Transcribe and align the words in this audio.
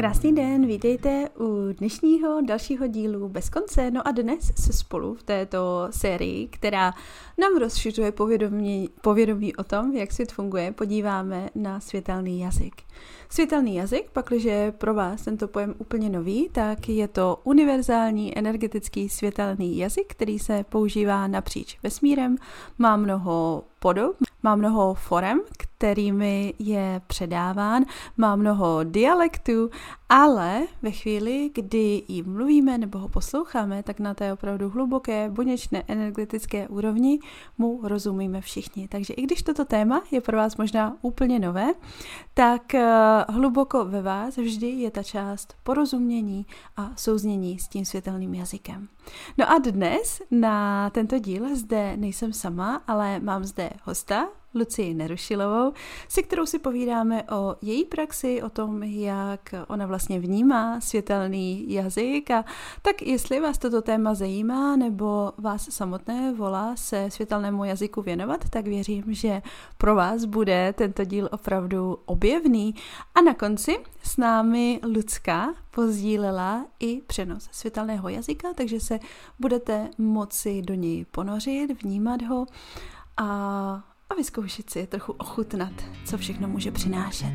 Krásný 0.00 0.34
den, 0.34 0.66
vítejte 0.66 1.28
u 1.40 1.72
dnešního 1.72 2.40
dalšího 2.40 2.86
dílu 2.86 3.28
Bez 3.28 3.50
konce. 3.50 3.90
No 3.90 4.08
a 4.08 4.10
dnes 4.10 4.52
se 4.56 4.72
spolu 4.72 5.14
v 5.14 5.22
této 5.22 5.88
sérii, 5.90 6.48
která 6.48 6.92
nám 7.38 7.56
rozšiřuje 7.58 8.12
povědomí, 8.12 8.88
povědomí 9.00 9.56
o 9.56 9.64
tom, 9.64 9.96
jak 9.96 10.12
svět 10.12 10.32
funguje, 10.32 10.72
podíváme 10.72 11.50
na 11.54 11.80
světelný 11.80 12.40
jazyk. 12.40 12.74
Světelný 13.28 13.74
jazyk, 13.74 14.10
pakliže 14.10 14.72
pro 14.72 14.94
vás 14.94 15.22
tento 15.22 15.48
pojem 15.48 15.74
úplně 15.78 16.10
nový, 16.10 16.48
tak 16.52 16.88
je 16.88 17.08
to 17.08 17.40
univerzální 17.44 18.38
energetický 18.38 19.08
světelný 19.08 19.78
jazyk, 19.78 20.06
který 20.06 20.38
se 20.38 20.64
používá 20.68 21.26
napříč 21.26 21.78
vesmírem, 21.82 22.36
má 22.78 22.96
mnoho 22.96 23.64
podob, 23.78 24.16
má 24.42 24.56
mnoho 24.56 24.94
forem, 24.94 25.40
kterými 25.80 26.54
je 26.58 27.00
předáván, 27.06 27.84
má 28.16 28.36
mnoho 28.36 28.84
dialektů, 28.84 29.70
ale 30.08 30.66
ve 30.82 30.90
chvíli, 30.90 31.50
kdy 31.54 32.02
jim 32.08 32.32
mluvíme 32.32 32.78
nebo 32.78 32.98
ho 32.98 33.08
posloucháme, 33.08 33.82
tak 33.82 34.00
na 34.00 34.14
té 34.14 34.32
opravdu 34.32 34.70
hluboké, 34.70 35.30
buněčné 35.30 35.82
energetické 35.88 36.68
úrovni 36.68 37.18
mu 37.58 37.80
rozumíme 37.82 38.40
všichni. 38.40 38.88
Takže 38.88 39.14
i 39.14 39.22
když 39.22 39.42
toto 39.42 39.64
téma 39.64 40.02
je 40.10 40.20
pro 40.20 40.36
vás 40.36 40.56
možná 40.56 40.96
úplně 41.02 41.38
nové, 41.38 41.72
tak 42.34 42.74
eh, 42.74 43.24
hluboko 43.28 43.84
ve 43.84 44.02
vás 44.02 44.36
vždy 44.36 44.66
je 44.66 44.90
ta 44.90 45.02
část 45.02 45.56
porozumění 45.62 46.46
a 46.76 46.90
souznění 46.96 47.58
s 47.58 47.68
tím 47.68 47.84
světelným 47.84 48.34
jazykem. 48.34 48.88
No 49.38 49.50
a 49.50 49.58
dnes 49.58 50.22
na 50.30 50.90
tento 50.90 51.18
díl 51.18 51.56
zde 51.56 51.96
nejsem 51.96 52.32
sama, 52.32 52.82
ale 52.86 53.20
mám 53.20 53.44
zde 53.44 53.70
hosta, 53.84 54.28
Lucii 54.54 54.94
Nerušilovou, 54.94 55.72
se 56.08 56.22
kterou 56.22 56.46
si 56.46 56.58
povídáme 56.58 57.22
o 57.22 57.56
její 57.62 57.84
praxi, 57.84 58.42
o 58.42 58.50
tom, 58.50 58.82
jak 58.82 59.54
ona 59.68 59.86
vlastně 59.86 60.20
vnímá 60.20 60.80
světelný 60.80 61.72
jazyk 61.72 62.30
a 62.30 62.44
tak 62.82 63.02
jestli 63.02 63.40
vás 63.40 63.58
toto 63.58 63.82
téma 63.82 64.14
zajímá 64.14 64.76
nebo 64.76 65.32
vás 65.38 65.70
samotné 65.70 66.34
volá 66.34 66.76
se 66.76 67.10
světelnému 67.10 67.64
jazyku 67.64 68.02
věnovat, 68.02 68.48
tak 68.48 68.64
věřím, 68.64 69.04
že 69.08 69.42
pro 69.78 69.94
vás 69.94 70.24
bude 70.24 70.72
tento 70.72 71.04
díl 71.04 71.28
opravdu 71.32 71.98
objevný. 72.04 72.74
A 73.14 73.20
na 73.20 73.34
konci 73.34 73.78
s 74.02 74.16
námi 74.16 74.80
Lucka 74.94 75.54
pozdílela 75.70 76.66
i 76.80 77.00
přenos 77.06 77.48
světelného 77.52 78.08
jazyka, 78.08 78.48
takže 78.54 78.80
se 78.80 78.98
budete 79.38 79.90
moci 79.98 80.62
do 80.62 80.74
něj 80.74 81.04
ponořit, 81.04 81.82
vnímat 81.82 82.22
ho 82.22 82.46
a 83.16 83.89
a 84.10 84.14
vyzkoušet 84.14 84.70
si 84.70 84.86
trochu 84.86 85.12
ochutnat, 85.12 85.72
co 86.06 86.18
všechno 86.18 86.48
může 86.48 86.70
přinášet. 86.70 87.34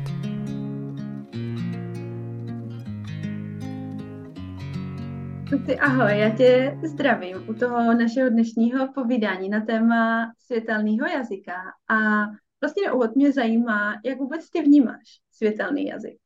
Ty 5.66 5.78
ahoj, 5.78 6.18
já 6.18 6.36
tě 6.36 6.78
zdravím 6.84 7.48
u 7.48 7.54
toho 7.54 7.94
našeho 7.94 8.30
dnešního 8.30 8.92
povídání 8.92 9.48
na 9.48 9.60
téma 9.60 10.32
světelného 10.38 11.06
jazyka 11.06 11.54
a 11.88 12.26
vlastně 12.60 12.86
na 12.86 12.92
úvod 12.92 13.16
mě 13.16 13.32
zajímá, 13.32 13.94
jak 14.04 14.18
vůbec 14.18 14.50
ty 14.50 14.62
vnímáš 14.62 15.20
světelný 15.32 15.86
jazyk. 15.86 16.18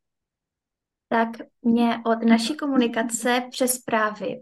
Tak 1.09 1.29
mě 1.61 1.97
od 2.05 2.23
naší 2.23 2.57
komunikace 2.57 3.43
přes 3.51 3.73
zprávy 3.73 4.41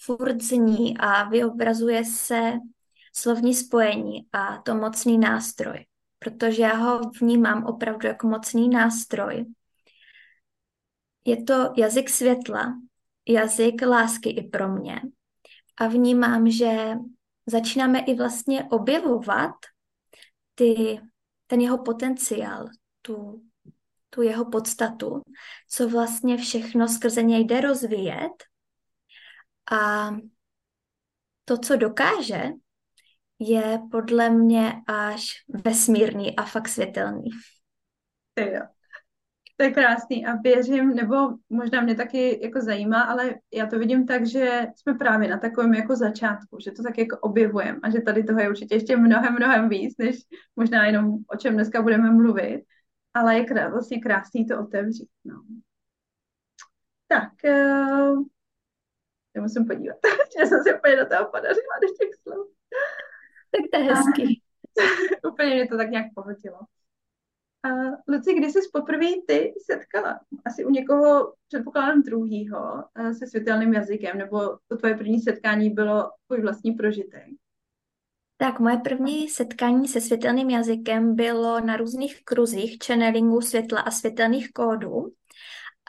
furt 0.00 0.42
zní 0.42 0.98
a 0.98 1.28
vyobrazuje 1.28 2.04
se 2.04 2.52
slovní 3.18 3.54
spojení 3.54 4.28
a 4.32 4.58
to 4.62 4.74
mocný 4.74 5.18
nástroj, 5.18 5.86
protože 6.18 6.62
já 6.62 6.74
ho 6.74 7.00
vnímám 7.20 7.64
opravdu 7.64 8.08
jako 8.08 8.26
mocný 8.26 8.68
nástroj. 8.68 9.44
Je 11.24 11.44
to 11.44 11.72
jazyk 11.76 12.10
světla, 12.10 12.74
jazyk 13.28 13.82
lásky 13.82 14.30
i 14.30 14.48
pro 14.48 14.68
mě. 14.68 15.00
A 15.76 15.86
vnímám, 15.86 16.50
že 16.50 16.94
začínáme 17.46 18.00
i 18.00 18.14
vlastně 18.14 18.64
objevovat 18.64 19.54
ty, 20.54 21.00
ten 21.46 21.60
jeho 21.60 21.78
potenciál, 21.78 22.68
tu, 23.02 23.42
tu 24.10 24.22
jeho 24.22 24.50
podstatu, 24.50 25.22
co 25.68 25.88
vlastně 25.88 26.36
všechno 26.36 26.88
skrze 26.88 27.22
něj 27.22 27.44
jde 27.44 27.60
rozvíjet. 27.60 28.32
A 29.70 30.10
to, 31.44 31.58
co 31.58 31.76
dokáže, 31.76 32.42
je 33.38 33.78
podle 33.90 34.30
mě 34.30 34.72
až 34.86 35.26
vesmírný 35.64 36.36
a 36.36 36.42
fakt 36.42 36.68
světelný. 36.68 37.30
jo. 38.40 38.62
To 39.56 39.64
je 39.64 39.70
krásný 39.70 40.26
a 40.26 40.36
věřím, 40.36 40.94
nebo 40.94 41.16
možná 41.50 41.80
mě 41.80 41.94
taky 41.94 42.40
jako 42.42 42.60
zajímá, 42.60 43.02
ale 43.02 43.34
já 43.54 43.66
to 43.66 43.78
vidím 43.78 44.06
tak, 44.06 44.26
že 44.26 44.66
jsme 44.76 44.94
právě 44.94 45.28
na 45.28 45.38
takovém 45.38 45.74
jako 45.74 45.96
začátku, 45.96 46.58
že 46.64 46.70
to 46.70 46.82
tak 46.82 46.98
jako 46.98 47.18
objevujeme 47.18 47.78
a 47.82 47.90
že 47.90 48.00
tady 48.00 48.24
toho 48.24 48.40
je 48.40 48.50
určitě 48.50 48.74
ještě 48.74 48.96
mnohem, 48.96 49.34
mnohem 49.34 49.68
víc, 49.68 49.94
než 49.98 50.16
možná 50.56 50.86
jenom 50.86 51.18
o 51.34 51.36
čem 51.36 51.54
dneska 51.54 51.82
budeme 51.82 52.10
mluvit, 52.10 52.64
ale 53.14 53.38
je 53.38 53.44
krá, 53.44 53.68
vlastně 53.68 54.00
krásný 54.00 54.46
to 54.46 54.60
otevřít. 54.60 55.08
No. 55.24 55.42
Tak, 57.08 57.32
uh, 57.44 58.24
já 59.36 59.42
musím 59.42 59.66
podívat, 59.66 59.96
že 60.38 60.46
jsem 60.46 60.62
si 60.62 60.74
úplně 60.74 60.96
do 60.96 61.06
toho 61.06 61.24
podařila, 61.30 61.74
do 61.82 61.88
těch 61.88 62.14
slov. 62.22 62.46
Tak 63.50 63.70
to 63.72 63.80
je 63.80 63.94
hezký. 63.94 64.42
Úplně 65.32 65.54
mě 65.54 65.68
to 65.68 65.76
tak 65.76 65.90
nějak 65.90 66.06
pohodilo. 66.14 66.58
A 67.62 67.68
Luci, 68.08 68.34
kdy 68.34 68.50
jsi 68.50 68.58
poprvé 68.72 69.06
ty 69.26 69.54
setkala? 69.70 70.20
Asi 70.46 70.64
u 70.64 70.70
někoho, 70.70 71.34
předpokládám 71.48 72.02
druhýho, 72.02 72.84
eh, 72.94 73.14
se 73.14 73.26
světelným 73.26 73.74
jazykem, 73.74 74.18
nebo 74.18 74.58
to 74.68 74.76
tvoje 74.76 74.94
první 74.94 75.20
setkání 75.20 75.70
bylo 75.70 76.10
tvůj 76.26 76.42
vlastní 76.42 76.72
prožitek? 76.72 77.24
Tak 78.36 78.60
moje 78.60 78.76
první 78.76 79.28
setkání 79.28 79.88
se 79.88 80.00
světelným 80.00 80.50
jazykem 80.50 81.16
bylo 81.16 81.60
na 81.60 81.76
různých 81.76 82.24
kruzích 82.24 82.78
channelingu 82.86 83.40
světla 83.40 83.80
a 83.80 83.90
světelných 83.90 84.52
kódů. 84.52 85.12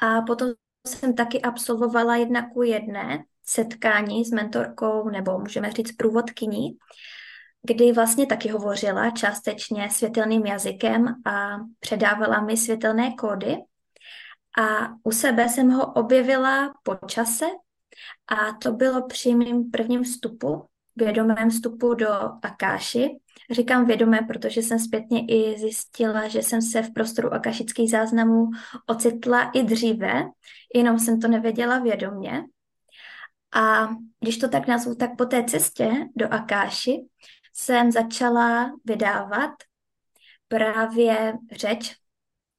A 0.02 0.22
potom 0.22 0.50
jsem 0.88 1.16
taky 1.16 1.42
absolvovala 1.42 2.16
jedna 2.16 2.50
ku 2.50 2.64
jedné 2.64 3.24
setkání 3.46 4.25
s 4.25 4.31
mentorkou, 4.31 5.09
nebo 5.09 5.40
můžeme 5.40 5.72
říct 5.72 5.92
průvodkyní, 5.92 6.78
kdy 7.64 7.92
vlastně 7.92 8.25
taky 8.25 8.50
hovořila 8.50 9.12
částečně 9.12 9.90
světelným 9.90 10.46
jazykem 10.46 11.08
a 11.25 11.58
předávala 11.80 12.42
mi 12.42 12.58
světelné 12.58 13.14
kódy. 13.14 13.58
A 14.59 14.90
u 15.03 15.12
sebe 15.12 15.50
jsem 15.50 15.69
ho 15.69 15.94
objevila 15.94 16.74
po 16.84 16.96
čase 17.08 17.46
a 18.28 18.53
to 18.53 18.72
bylo 18.72 19.08
při 19.08 19.36
mým 19.36 19.72
prvním 19.72 20.03
vstupu, 20.03 20.66
vědomém 20.96 21.50
vstupu 21.50 21.94
do 21.94 22.09
Akáši. 22.44 23.09
Říkám 23.52 23.86
vědomé, 23.86 24.19
protože 24.28 24.62
jsem 24.62 24.80
zpětně 24.80 25.25
i 25.25 25.59
zjistila, 25.59 26.28
že 26.28 26.40
jsem 26.40 26.62
se 26.62 26.81
v 26.81 26.94
prostoru 26.94 27.34
akašických 27.34 27.92
záznamů 27.92 28.50
ocitla 28.88 29.52
i 29.52 29.64
dříve, 29.64 30.24
jenom 30.75 31.00
jsem 31.00 31.19
to 31.19 31.28
nevěděla 31.28 31.80
vědomě. 31.80 32.44
A 33.53 33.90
když 34.19 34.38
to 34.38 34.50
tak 34.50 34.68
nazvu, 34.68 34.96
tak 34.96 35.18
po 35.18 35.25
té 35.25 35.44
cestě 35.44 35.92
do 36.16 36.34
Akáši 36.34 37.06
jsem 37.54 37.92
začala 37.92 38.72
vydávat 38.86 39.52
právě 40.48 41.34
řeč, 41.52 41.96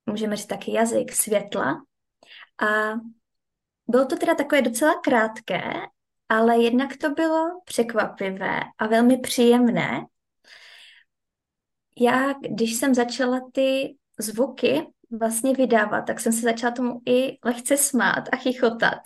můžeme 0.06 0.36
říct 0.36 0.46
taky 0.46 0.72
jazyk 0.72 1.12
světla. 1.12 1.82
A 2.62 2.94
bylo 3.88 4.06
to 4.06 4.16
teda 4.16 4.34
takové 4.34 4.62
docela 4.62 4.94
krátké, 4.94 5.62
ale 6.28 6.58
jednak 6.58 6.96
to 6.96 7.10
bylo 7.10 7.60
překvapivé 7.64 8.60
a 8.78 8.86
velmi 8.86 9.18
příjemné. 9.18 10.06
Já, 12.00 12.32
když 12.32 12.74
jsem 12.74 12.94
začala 12.94 13.40
ty 13.52 13.96
zvuky 14.18 14.86
vlastně 15.10 15.52
vydávat, 15.54 16.00
tak 16.02 16.20
jsem 16.20 16.32
se 16.32 16.40
začala 16.40 16.72
tomu 16.72 17.00
i 17.06 17.38
lehce 17.44 17.76
smát 17.76 18.24
a 18.32 18.36
chichotat, 18.36 18.98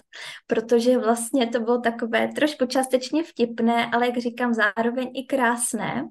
protože 0.46 0.98
vlastně 0.98 1.46
to 1.46 1.60
bylo 1.60 1.80
takové 1.80 2.28
trošku 2.28 2.66
částečně 2.66 3.22
vtipné, 3.22 3.90
ale 3.92 4.06
jak 4.06 4.18
říkám, 4.18 4.54
zároveň 4.54 5.10
i 5.14 5.24
krásné. 5.24 6.08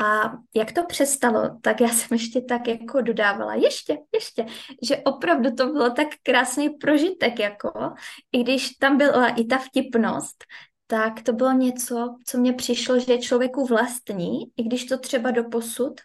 A 0.00 0.32
jak 0.54 0.72
to 0.72 0.84
přestalo, 0.84 1.58
tak 1.62 1.80
já 1.80 1.88
jsem 1.88 2.08
ještě 2.12 2.40
tak 2.40 2.68
jako 2.68 3.00
dodávala, 3.00 3.54
ještě, 3.54 3.98
ještě, 4.14 4.46
že 4.82 4.96
opravdu 4.96 5.54
to 5.54 5.66
bylo 5.66 5.90
tak 5.90 6.08
krásný 6.22 6.70
prožitek, 6.70 7.38
jako, 7.38 7.94
i 8.32 8.42
když 8.42 8.70
tam 8.70 8.98
byla 8.98 9.28
i 9.28 9.44
ta 9.44 9.58
vtipnost, 9.58 10.44
tak 10.94 11.22
to 11.22 11.32
bylo 11.32 11.52
něco, 11.52 12.18
co 12.24 12.38
mě 12.38 12.52
přišlo, 12.52 12.98
že 12.98 13.12
je 13.12 13.18
člověku 13.18 13.66
vlastní, 13.66 14.42
i 14.56 14.62
když 14.62 14.84
to 14.84 14.98
třeba 14.98 15.30
do 15.30 15.44
posud 15.44 16.00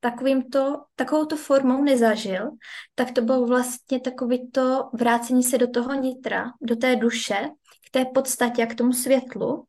takovýmto, 0.00 0.84
takovouto 0.96 1.36
formou 1.36 1.84
nezažil, 1.84 2.50
tak 2.94 3.10
to 3.10 3.20
bylo 3.20 3.46
vlastně 3.46 4.00
takový 4.00 4.50
to 4.50 4.90
vrácení 4.92 5.42
se 5.42 5.58
do 5.58 5.70
toho 5.70 5.94
nitra, 5.94 6.44
do 6.60 6.76
té 6.76 6.96
duše, 6.96 7.48
k 7.86 7.90
té 7.90 8.04
podstatě 8.04 8.62
a 8.62 8.66
k 8.66 8.74
tomu 8.74 8.92
světlu, 8.92 9.64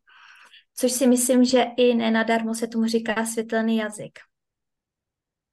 což 0.76 0.92
si 0.92 1.08
myslím, 1.08 1.46
že 1.46 1.66
i 1.78 1.96
nenadarmo 1.96 2.56
se 2.56 2.68
tomu 2.68 2.86
říká 2.86 3.26
světelný 3.26 3.78
jazyk. 3.78 4.20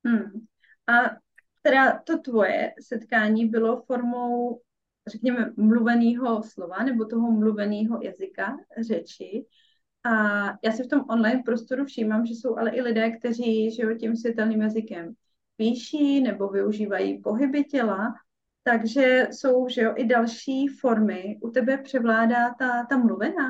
Hmm. 0.05 0.47
A 0.87 1.17
teda 1.63 2.01
to 2.05 2.19
tvoje 2.19 2.75
setkání 2.81 3.49
bylo 3.49 3.83
formou 3.83 4.61
řekněme, 5.09 5.53
mluveného 5.57 6.43
slova 6.43 6.85
nebo 6.85 7.05
toho 7.05 7.31
mluveného 7.31 8.01
jazyka, 8.03 8.57
řeči. 8.81 9.47
A 10.05 10.13
já 10.65 10.73
si 10.73 10.83
v 10.83 10.89
tom 10.89 11.05
online 11.09 11.43
prostoru 11.45 11.85
všímám, 11.85 12.27
že 12.27 12.35
jsou 12.35 12.59
ale 12.59 12.71
i 12.71 12.83
lidé, 12.83 13.11
kteří 13.11 13.71
žijou 13.71 13.97
tím 13.97 14.17
světelným 14.17 14.61
jazykem 14.61 15.15
píší 15.57 16.21
nebo 16.21 16.49
využívají 16.49 17.23
pohyby 17.23 17.65
těla, 17.65 18.15
takže 18.63 19.29
jsou 19.31 19.69
že 19.69 19.81
jo, 19.83 19.93
i 19.97 20.05
další 20.05 20.69
formy. 20.69 21.39
U 21.43 21.51
tebe 21.51 21.79
převládá 21.79 22.55
ta, 22.55 22.85
ta 22.85 22.97
mluvená? 22.97 23.49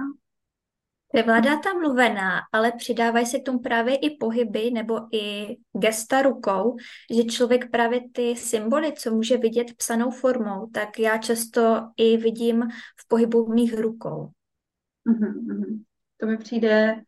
Převládá 1.13 1.51
ta 1.57 1.73
mluvená, 1.73 2.41
ale 2.53 2.73
přidávají 2.73 3.27
se 3.27 3.39
k 3.39 3.45
tomu 3.45 3.59
právě 3.59 3.97
i 3.97 4.17
pohyby 4.17 4.71
nebo 4.71 5.01
i 5.17 5.57
gesta 5.73 6.23
rukou, 6.23 6.77
že 7.17 7.25
člověk 7.25 7.71
právě 7.71 8.01
ty 8.13 8.37
symboly, 8.37 8.93
co 8.93 9.15
může 9.15 9.37
vidět 9.37 9.67
psanou 9.77 10.11
formou, 10.11 10.67
tak 10.67 10.99
já 10.99 11.19
často 11.19 11.89
i 11.97 12.17
vidím 12.17 12.69
v 13.01 13.09
pohybu 13.09 13.53
mých 13.53 13.79
rukou. 13.79 14.31
Mm-hmm. 15.09 15.85
To 16.17 16.27
mi 16.27 16.37
přijde 16.37 17.03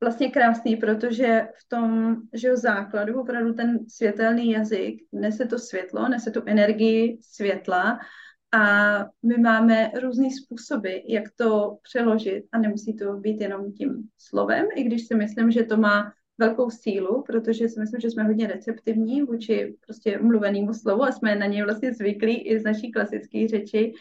vlastně 0.00 0.30
krásný, 0.30 0.76
protože 0.76 1.48
v 1.64 1.68
tom, 1.68 2.16
že 2.32 2.56
základu 2.56 3.20
opravdu 3.20 3.52
ten 3.52 3.88
světelný 3.88 4.50
jazyk 4.50 5.02
nese 5.12 5.46
to 5.46 5.58
světlo, 5.58 6.08
nese 6.08 6.30
tu 6.30 6.42
energii 6.46 7.18
světla 7.22 7.98
a 8.52 8.98
my 9.22 9.38
máme 9.38 9.90
různé 10.02 10.28
způsoby, 10.30 10.96
jak 11.06 11.24
to 11.36 11.78
přeložit 11.82 12.44
a 12.52 12.58
nemusí 12.58 12.96
to 12.96 13.12
být 13.12 13.40
jenom 13.40 13.72
tím 13.72 14.08
slovem, 14.18 14.66
i 14.74 14.82
když 14.82 15.06
si 15.06 15.14
myslím, 15.14 15.50
že 15.50 15.62
to 15.62 15.76
má 15.76 16.12
velkou 16.38 16.70
sílu, 16.70 17.22
protože 17.26 17.68
si 17.68 17.80
myslím, 17.80 18.00
že 18.00 18.10
jsme 18.10 18.24
hodně 18.24 18.46
receptivní 18.46 19.22
vůči 19.22 19.76
prostě 19.86 20.18
mluvenému 20.18 20.74
slovu 20.74 21.02
a 21.02 21.12
jsme 21.12 21.34
na 21.34 21.46
něj 21.46 21.62
vlastně 21.62 21.94
zvyklí 21.94 22.48
i 22.48 22.60
z 22.60 22.64
naší 22.64 22.92
klasické 22.92 23.48
řeči, 23.48 23.92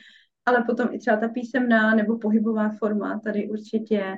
ale 0.46 0.64
potom 0.64 0.88
i 0.92 1.00
třeba 1.00 1.18
ta 1.18 1.28
písemná 1.28 1.96
nebo 1.96 2.18
pohybová 2.18 2.70
forma 2.70 3.20
tady 3.24 3.50
určitě 3.50 4.16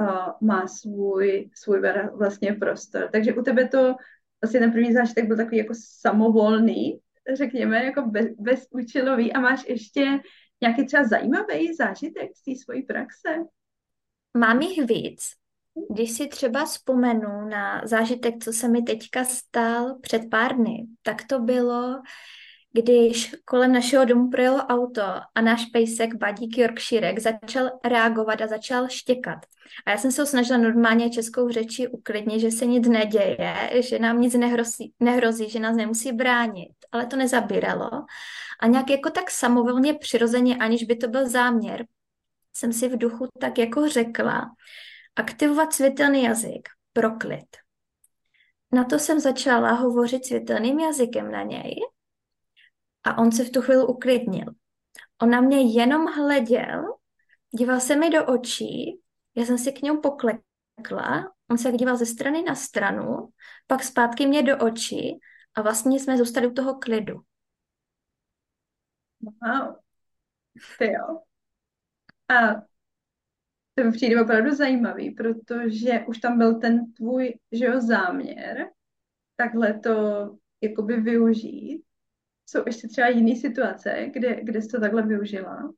uh, 0.00 0.48
má 0.48 0.66
svůj, 0.66 1.50
svůj 1.54 1.82
vlastně 2.18 2.52
prostor. 2.52 3.08
Takže 3.12 3.34
u 3.34 3.42
tebe 3.42 3.68
to 3.68 3.94
vlastně 4.42 4.60
ten 4.60 4.72
první 4.72 4.92
zážitek 4.92 5.26
byl 5.26 5.36
takový 5.36 5.56
jako 5.56 5.74
samovolný, 5.76 7.00
řekněme, 7.32 7.84
jako 7.84 8.02
bez, 8.02 8.26
bezúčelový 8.38 9.32
a 9.32 9.40
máš 9.40 9.64
ještě 9.68 10.20
nějaký 10.60 10.86
třeba 10.86 11.04
zajímavý 11.04 11.74
zážitek 11.74 12.30
z 12.36 12.42
té 12.42 12.64
svojí 12.64 12.82
praxe? 12.82 13.28
Mám 14.36 14.60
jich 14.60 14.86
víc. 14.86 15.30
Když 15.90 16.10
si 16.10 16.28
třeba 16.28 16.64
vzpomenu 16.64 17.48
na 17.48 17.82
zážitek, 17.84 18.44
co 18.44 18.52
se 18.52 18.68
mi 18.68 18.82
teďka 18.82 19.24
stal 19.24 19.98
před 20.00 20.30
pár 20.30 20.56
dny, 20.56 20.86
tak 21.02 21.26
to 21.26 21.38
bylo, 21.38 22.02
když 22.72 23.34
kolem 23.44 23.72
našeho 23.72 24.04
domu 24.04 24.30
projelo 24.30 24.58
auto 24.58 25.02
a 25.34 25.40
náš 25.40 25.64
pejsek 25.64 26.14
Badík 26.14 26.58
Yorkshirek 26.58 27.18
začal 27.18 27.70
reagovat 27.84 28.40
a 28.40 28.46
začal 28.46 28.88
štěkat. 28.88 29.38
A 29.86 29.90
já 29.90 29.98
jsem 29.98 30.12
se 30.12 30.22
ho 30.22 30.26
snažila 30.26 30.58
normálně 30.58 31.10
českou 31.10 31.48
řeči 31.48 31.88
uklidnit, 31.88 32.40
že 32.40 32.50
se 32.50 32.66
nic 32.66 32.88
neděje, 32.88 33.70
že 33.80 33.98
nám 33.98 34.20
nic 34.20 34.34
nehrozí, 34.34 34.92
nehrozí, 35.00 35.50
že 35.50 35.60
nás 35.60 35.76
nemusí 35.76 36.12
bránit, 36.12 36.72
ale 36.94 37.06
to 37.06 37.16
nezabíralo. 37.16 37.90
A 38.60 38.66
nějak 38.66 38.90
jako 38.90 39.10
tak 39.10 39.30
samovolně 39.30 39.94
přirozeně, 39.94 40.56
aniž 40.56 40.84
by 40.84 40.96
to 40.96 41.08
byl 41.08 41.28
záměr, 41.28 41.86
jsem 42.56 42.72
si 42.72 42.88
v 42.88 42.98
duchu 42.98 43.28
tak 43.40 43.58
jako 43.58 43.88
řekla, 43.88 44.50
aktivovat 45.16 45.72
světelný 45.72 46.22
jazyk 46.22 46.68
pro 46.92 47.10
klid. 47.10 47.56
Na 48.72 48.84
to 48.84 48.98
jsem 48.98 49.20
začala 49.20 49.72
hovořit 49.72 50.26
světelným 50.26 50.80
jazykem 50.80 51.30
na 51.30 51.42
něj 51.42 51.74
a 53.04 53.18
on 53.18 53.32
se 53.32 53.44
v 53.44 53.50
tu 53.50 53.62
chvíli 53.62 53.84
uklidnil. 53.84 54.46
On 55.22 55.30
na 55.30 55.40
mě 55.40 55.60
jenom 55.60 56.06
hleděl, 56.06 56.84
díval 57.50 57.80
se 57.80 57.96
mi 57.96 58.10
do 58.10 58.26
očí, 58.26 59.00
já 59.36 59.44
jsem 59.44 59.58
si 59.58 59.72
k 59.72 59.82
němu 59.82 60.00
poklekla, 60.00 61.32
on 61.50 61.58
se 61.58 61.72
díval 61.72 61.96
ze 61.96 62.06
strany 62.06 62.42
na 62.42 62.54
stranu, 62.54 63.28
pak 63.66 63.82
zpátky 63.82 64.26
mě 64.26 64.42
do 64.42 64.58
očí 64.58 65.20
a 65.54 65.62
vlastně 65.62 66.00
jsme 66.00 66.18
zůstali 66.18 66.46
u 66.46 66.52
toho 66.52 66.78
klidu. 66.78 67.20
Wow. 69.20 69.76
Ty 70.78 70.92
jo. 70.92 71.20
A 72.28 72.54
to 73.74 73.84
mi 73.84 73.92
přijde 73.92 74.22
opravdu 74.22 74.54
zajímavý, 74.54 75.10
protože 75.10 76.04
už 76.08 76.18
tam 76.18 76.38
byl 76.38 76.60
ten 76.60 76.92
tvůj, 76.92 77.34
že 77.52 77.64
jo, 77.64 77.80
záměr 77.80 78.70
takhle 79.36 79.80
to 79.80 79.90
jakoby 80.60 81.00
využít 81.00 81.84
jsou 82.46 82.62
ještě 82.66 82.88
třeba 82.88 83.08
jiné 83.08 83.36
situace, 83.36 84.10
kde, 84.12 84.44
kde 84.44 84.62
jsi 84.62 84.68
to 84.68 84.80
takhle 84.80 85.02
využila? 85.02 85.72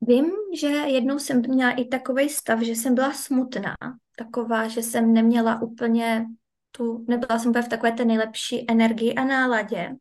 Vím, 0.00 0.30
že 0.58 0.66
jednou 0.66 1.18
jsem 1.18 1.40
měla 1.40 1.72
i 1.72 1.84
takový 1.84 2.28
stav, 2.28 2.60
že 2.60 2.72
jsem 2.72 2.94
byla 2.94 3.12
smutná, 3.12 3.74
taková, 4.16 4.68
že 4.68 4.82
jsem 4.82 5.12
neměla 5.12 5.62
úplně 5.62 6.26
tu, 6.72 7.04
nebyla 7.08 7.38
jsem 7.38 7.50
úplně 7.50 7.62
v 7.62 7.68
takové 7.68 7.92
té 7.92 8.04
nejlepší 8.04 8.64
energii 8.68 9.14
a 9.14 9.24
náladě. 9.24 9.96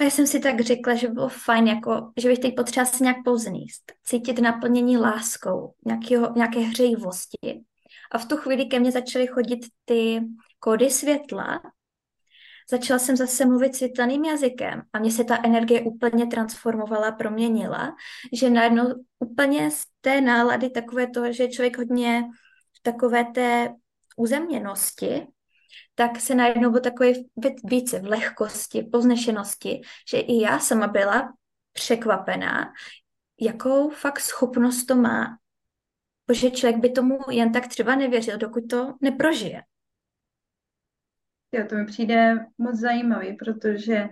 A 0.00 0.04
já 0.04 0.10
jsem 0.10 0.26
si 0.26 0.40
tak 0.40 0.60
řekla, 0.60 0.94
že 0.94 1.08
bylo 1.08 1.28
fajn, 1.28 1.66
jako, 1.66 2.12
že 2.20 2.28
bych 2.28 2.38
teď 2.38 2.54
potřeba 2.56 2.86
se 2.86 3.04
nějak 3.04 3.16
pozníst, 3.24 3.92
cítit 4.04 4.38
naplnění 4.38 4.98
láskou, 4.98 5.74
nějakého, 5.86 6.32
nějaké 6.36 6.60
hřejivosti. 6.60 7.64
A 8.12 8.18
v 8.18 8.24
tu 8.24 8.36
chvíli 8.36 8.66
ke 8.66 8.80
mně 8.80 8.92
začaly 8.92 9.26
chodit 9.26 9.66
ty 9.84 10.20
kódy 10.58 10.90
světla, 10.90 11.60
Začala 12.70 12.98
jsem 12.98 13.16
zase 13.16 13.44
mluvit 13.46 13.76
světelným 13.76 14.24
jazykem 14.24 14.82
a 14.92 14.98
mě 14.98 15.10
se 15.10 15.24
ta 15.24 15.38
energie 15.44 15.82
úplně 15.82 16.26
transformovala, 16.26 17.12
proměnila, 17.12 17.96
že 18.32 18.50
najednou 18.50 18.84
úplně 19.18 19.70
z 19.70 19.84
té 20.00 20.20
nálady 20.20 20.70
takové 20.70 21.06
to, 21.06 21.32
že 21.32 21.48
člověk 21.48 21.78
hodně 21.78 22.24
v 22.72 22.82
takové 22.82 23.24
té 23.24 23.74
uzemněnosti, 24.16 25.26
tak 25.94 26.20
se 26.20 26.34
najednou 26.34 26.70
byl 26.70 26.80
takový 26.80 27.30
více 27.64 28.00
v 28.00 28.06
lehkosti, 28.06 28.82
poznešenosti, 28.82 29.80
že 30.10 30.18
i 30.18 30.40
já 30.40 30.58
sama 30.58 30.86
byla 30.86 31.32
překvapená, 31.72 32.72
jakou 33.40 33.90
fakt 33.90 34.20
schopnost 34.20 34.84
to 34.84 34.94
má. 34.96 35.38
Protože 36.26 36.50
člověk 36.50 36.80
by 36.80 36.90
tomu 36.90 37.18
jen 37.30 37.52
tak 37.52 37.68
třeba 37.68 37.94
nevěřil, 37.94 38.38
dokud 38.38 38.64
to 38.70 38.94
neprožije. 39.00 39.62
Jo, 41.52 41.64
to 41.68 41.74
mi 41.74 41.86
přijde 41.86 42.46
moc 42.58 42.76
zajímavý, 42.76 43.36
protože 43.36 44.08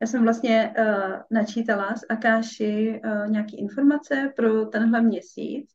já 0.00 0.06
jsem 0.06 0.22
vlastně 0.22 0.74
uh, 0.78 1.14
načítala 1.30 1.94
z 1.96 2.04
Akáši 2.08 3.00
uh, 3.04 3.30
nějaké 3.30 3.56
informace 3.56 4.32
pro 4.36 4.66
tenhle 4.66 5.02
měsíc 5.02 5.70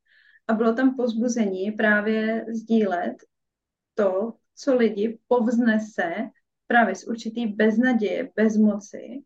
a 0.47 0.53
bylo 0.53 0.73
tam 0.73 0.95
pozbuzení 0.95 1.71
právě 1.71 2.45
sdílet 2.53 3.15
to, 3.93 4.33
co 4.57 4.75
lidi 4.75 5.19
povznese 5.27 6.11
právě 6.67 6.95
z 6.95 7.07
určitý 7.07 7.47
beznaděje, 7.47 8.29
bezmoci. 8.35 9.23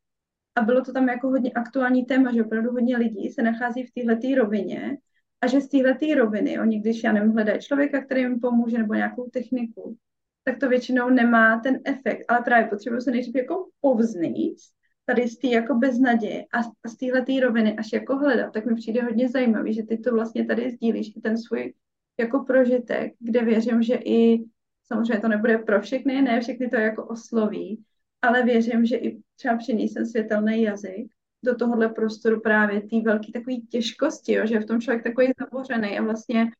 A 0.56 0.62
bylo 0.62 0.82
to 0.82 0.94
tam 0.94 1.08
jako 1.08 1.28
hodně 1.28 1.52
aktuální 1.52 2.06
téma, 2.06 2.34
že 2.34 2.44
opravdu 2.44 2.72
hodně 2.72 2.98
lidí 2.98 3.30
se 3.30 3.42
nachází 3.42 3.84
v 3.84 3.92
této 3.92 4.36
rovině 4.36 4.98
a 5.42 5.48
že 5.48 5.62
z 5.62 5.68
této 5.68 6.06
roviny 6.16 6.60
oni, 6.60 6.80
když 6.80 7.04
já 7.04 7.12
nevím, 7.12 7.32
hledají 7.32 7.60
člověka, 7.60 8.06
který 8.06 8.22
jim 8.22 8.40
pomůže 8.40 8.78
nebo 8.78 8.94
nějakou 8.94 9.30
techniku, 9.30 9.98
tak 10.44 10.60
to 10.60 10.70
většinou 10.70 11.10
nemá 11.10 11.60
ten 11.60 11.80
efekt, 11.86 12.26
ale 12.28 12.42
právě 12.46 12.68
potřebuji 12.68 13.02
se 13.02 13.12
nejdřív 13.12 13.36
jako 13.36 13.70
povznít 13.82 14.58
tady 15.06 15.28
z 15.28 15.38
té 15.38 15.48
jako 15.48 15.76
beznaděje 15.76 16.46
a, 16.54 16.60
a 16.60 16.90
z 16.90 16.98
téhle 16.98 17.26
roviny 17.42 17.78
až 17.78 17.94
jako 17.94 18.18
hledat, 18.18 18.54
tak 18.54 18.66
mi 18.66 18.76
přijde 18.76 19.04
hodně 19.04 19.30
zajímavý, 19.30 19.74
že 19.74 19.84
ty 19.84 19.98
to 19.98 20.14
vlastně 20.14 20.46
tady 20.46 20.72
sdílíš, 20.72 21.14
i 21.16 21.22
ten 21.22 21.38
svůj 21.38 21.74
jako 22.20 22.40
prožitek, 22.40 23.14
kde 23.20 23.46
věřím, 23.46 23.84
že 23.84 23.96
i 23.96 24.46
samozřejmě 24.92 25.20
to 25.20 25.28
nebude 25.28 25.58
pro 25.58 25.82
všechny, 25.82 26.22
ne 26.22 26.42
všechny 26.42 26.70
to 26.70 26.76
jako 26.76 27.06
osloví, 27.06 27.84
ale 28.22 28.44
věřím, 28.44 28.86
že 28.86 28.98
i 28.98 29.22
třeba 29.36 29.58
přinísem 29.58 30.06
světelný 30.06 30.62
jazyk 30.62 31.12
do 31.46 31.56
tohohle 31.56 31.90
prostoru 31.90 32.42
právě 32.42 32.82
té 32.82 33.02
velké 33.02 33.32
takové 33.32 33.56
těžkosti, 33.56 34.34
jo, 34.34 34.46
že 34.46 34.56
je 34.56 34.62
v 34.62 34.66
tom 34.66 34.82
člověk 34.82 35.04
takový 35.04 35.28
zabořený 35.40 36.00
a 36.00 36.04
vlastně 36.04 36.52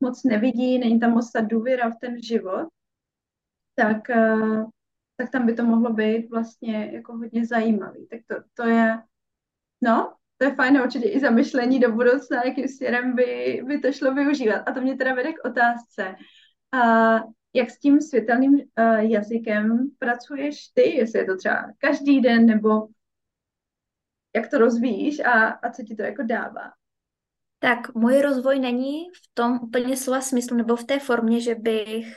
moc 0.00 0.24
nevidí, 0.24 0.78
není 0.78 1.00
tam 1.00 1.10
moc 1.10 1.32
ta 1.32 1.40
důvěra 1.40 1.90
v 1.90 1.96
ten 2.00 2.22
život 2.22 2.68
tak, 3.74 4.10
eh, 4.10 4.64
tak 5.16 5.30
tam 5.30 5.46
by 5.46 5.54
to 5.54 5.64
mohlo 5.64 5.92
být 5.92 6.30
vlastně 6.30 6.90
jako 6.92 7.16
hodně 7.16 7.46
zajímavý. 7.46 8.06
Tak 8.06 8.20
to, 8.26 8.34
to 8.54 8.68
je, 8.68 8.98
no, 9.80 10.14
to 10.38 10.44
je 10.44 10.54
fajn 10.54 10.80
určitě 10.80 11.08
i 11.08 11.20
zamyšlení 11.20 11.80
do 11.80 11.92
budoucna, 11.92 12.42
jakým 12.44 12.68
směrem 12.68 13.14
by, 13.14 13.62
by 13.66 13.78
to 13.78 13.92
šlo 13.92 14.14
využívat. 14.14 14.68
A 14.68 14.72
to 14.72 14.80
mě 14.80 14.96
teda 14.96 15.14
vede 15.14 15.32
k 15.32 15.44
otázce, 15.44 16.14
a 16.72 17.20
jak 17.52 17.70
s 17.70 17.78
tím 17.78 18.00
světelným 18.00 18.52
uh, 18.52 18.98
jazykem 18.98 19.90
pracuješ 19.98 20.68
ty, 20.68 20.96
jestli 20.96 21.18
je 21.18 21.24
to 21.24 21.36
třeba 21.36 21.72
každý 21.78 22.20
den, 22.20 22.46
nebo 22.46 22.88
jak 24.36 24.50
to 24.50 24.58
rozvíjíš 24.58 25.20
a, 25.20 25.48
a 25.48 25.70
co 25.70 25.82
ti 25.82 25.96
to 25.96 26.02
jako 26.02 26.22
dává? 26.22 26.72
Tak 27.58 27.94
můj 27.94 28.20
rozvoj 28.22 28.58
není 28.58 29.04
v 29.04 29.34
tom 29.34 29.58
úplně 29.62 29.96
slova 29.96 30.20
smyslu, 30.20 30.56
nebo 30.56 30.76
v 30.76 30.84
té 30.84 30.98
formě, 30.98 31.40
že 31.40 31.54
bych 31.54 32.14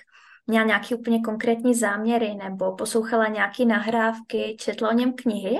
měla 0.48 0.66
nějaké 0.66 0.96
úplně 0.96 1.22
konkrétní 1.22 1.76
záměry 1.76 2.36
nebo 2.36 2.76
poslouchala 2.76 3.28
nějaké 3.28 3.66
nahrávky, 3.66 4.56
četla 4.60 4.90
o 4.90 4.94
něm 4.94 5.14
knihy, 5.14 5.58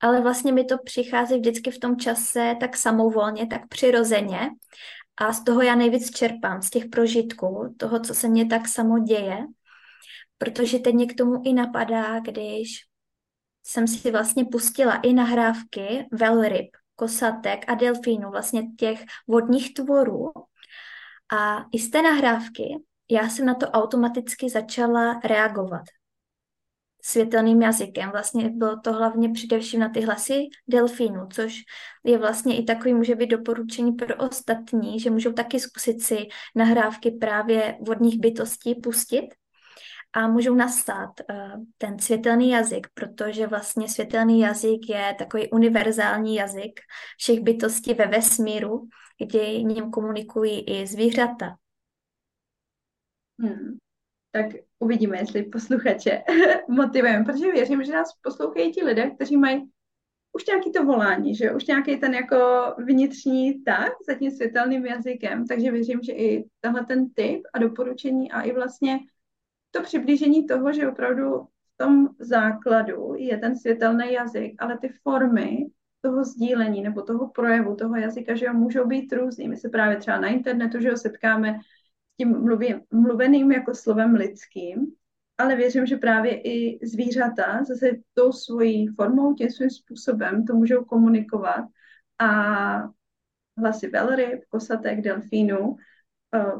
ale 0.00 0.20
vlastně 0.20 0.52
mi 0.52 0.64
to 0.64 0.78
přichází 0.78 1.38
vždycky 1.38 1.70
v 1.70 1.78
tom 1.78 1.96
čase 1.96 2.54
tak 2.60 2.76
samovolně, 2.76 3.46
tak 3.46 3.68
přirozeně 3.68 4.50
a 5.20 5.32
z 5.32 5.44
toho 5.44 5.62
já 5.62 5.74
nejvíc 5.74 6.10
čerpám, 6.10 6.62
z 6.62 6.70
těch 6.70 6.86
prožitků, 6.86 7.74
toho, 7.76 8.00
co 8.00 8.14
se 8.14 8.28
mně 8.28 8.46
tak 8.46 8.68
samo 8.68 8.98
děje, 8.98 9.46
protože 10.38 10.78
teď 10.78 10.94
mě 10.94 11.06
k 11.06 11.16
tomu 11.16 11.42
i 11.44 11.52
napadá, 11.52 12.20
když 12.20 12.68
jsem 13.62 13.88
si 13.88 14.10
vlastně 14.10 14.44
pustila 14.44 14.96
i 14.96 15.12
nahrávky 15.12 16.06
velryb, 16.12 16.68
kosatek 16.96 17.64
a 17.68 17.74
delfínů, 17.74 18.30
vlastně 18.30 18.62
těch 18.78 19.04
vodních 19.26 19.74
tvorů. 19.74 20.32
A 21.32 21.64
i 21.72 21.78
z 21.78 21.90
té 21.90 22.02
nahrávky 22.02 22.62
já 23.10 23.28
jsem 23.28 23.46
na 23.46 23.54
to 23.54 23.66
automaticky 23.66 24.50
začala 24.50 25.20
reagovat 25.24 25.82
světelným 27.02 27.62
jazykem. 27.62 28.10
Vlastně 28.10 28.50
bylo 28.50 28.80
to 28.80 28.92
hlavně 28.92 29.32
především 29.32 29.80
na 29.80 29.88
ty 29.88 30.00
hlasy 30.00 30.48
delfínů, 30.68 31.20
což 31.32 31.60
je 32.04 32.18
vlastně 32.18 32.58
i 32.58 32.64
takový, 32.64 32.94
může 32.94 33.14
být 33.14 33.26
doporučení 33.26 33.92
pro 33.92 34.16
ostatní, 34.16 35.00
že 35.00 35.10
můžou 35.10 35.32
taky 35.32 35.60
zkusit 35.60 36.02
si 36.02 36.28
nahrávky 36.54 37.10
právě 37.10 37.78
vodních 37.86 38.20
bytostí 38.20 38.74
pustit 38.74 39.28
a 40.12 40.28
můžou 40.28 40.54
nasát 40.54 41.10
uh, 41.30 41.64
ten 41.78 41.98
světelný 41.98 42.50
jazyk, 42.50 42.86
protože 42.94 43.46
vlastně 43.46 43.88
světelný 43.88 44.40
jazyk 44.40 44.88
je 44.88 45.14
takový 45.18 45.50
univerzální 45.50 46.34
jazyk 46.34 46.80
všech 47.18 47.40
bytostí 47.40 47.94
ve 47.94 48.06
vesmíru, 48.06 48.88
kde 49.18 49.62
ním 49.62 49.90
komunikují 49.90 50.60
i 50.60 50.86
zvířata. 50.86 51.56
Hmm. 53.40 53.78
Tak 54.30 54.46
uvidíme, 54.78 55.18
jestli 55.18 55.42
posluchače 55.42 56.22
motivujeme, 56.68 57.24
protože 57.24 57.52
věřím, 57.52 57.84
že 57.84 57.92
nás 57.92 58.12
poslouchají 58.22 58.72
ti 58.72 58.84
lidé, 58.84 59.10
kteří 59.10 59.36
mají 59.36 59.70
už 60.32 60.46
nějaký 60.46 60.72
to 60.72 60.84
volání, 60.84 61.34
že 61.34 61.52
už 61.52 61.66
nějaký 61.66 61.96
ten 61.96 62.14
jako 62.14 62.38
vnitřní 62.78 63.64
tak 63.64 63.92
za 64.08 64.14
tím 64.14 64.30
světelným 64.30 64.86
jazykem, 64.86 65.46
takže 65.46 65.70
věřím, 65.70 66.02
že 66.02 66.12
i 66.12 66.44
tenhle 66.60 66.84
ten 66.84 67.10
tip 67.10 67.42
a 67.52 67.58
doporučení 67.58 68.32
a 68.32 68.42
i 68.42 68.52
vlastně 68.52 68.98
to 69.70 69.82
přiblížení 69.82 70.46
toho, 70.46 70.72
že 70.72 70.88
opravdu 70.88 71.40
v 71.40 71.76
tom 71.76 72.08
základu 72.18 73.14
je 73.16 73.38
ten 73.38 73.56
světelný 73.56 74.12
jazyk, 74.12 74.54
ale 74.58 74.78
ty 74.78 74.88
formy 74.88 75.66
toho 76.00 76.24
sdílení 76.24 76.82
nebo 76.82 77.02
toho 77.02 77.28
projevu, 77.28 77.76
toho 77.76 77.96
jazyka, 77.96 78.34
že 78.34 78.46
jo, 78.46 78.54
můžou 78.54 78.86
být 78.86 79.12
různý. 79.12 79.48
My 79.48 79.56
se 79.56 79.68
právě 79.68 79.96
třeba 79.96 80.20
na 80.20 80.28
internetu, 80.28 80.80
že 80.80 80.88
jo, 80.88 80.96
setkáme 80.96 81.58
tím 82.18 82.40
mluví, 82.40 82.74
mluveným 82.90 83.52
jako 83.52 83.74
slovem 83.74 84.14
lidským, 84.14 84.86
ale 85.38 85.56
věřím, 85.56 85.86
že 85.86 85.96
právě 85.96 86.40
i 86.40 86.86
zvířata 86.86 87.64
zase 87.64 87.90
tou 88.14 88.32
svojí 88.32 88.86
formou, 88.88 89.34
tím 89.34 89.50
svým 89.50 89.70
způsobem 89.70 90.44
to 90.44 90.54
můžou 90.54 90.84
komunikovat 90.84 91.64
a 92.18 92.28
hlasy 93.58 93.88
velryb, 93.88 94.40
kosatek, 94.48 95.00
delfínů 95.00 95.68
uh, 95.68 95.76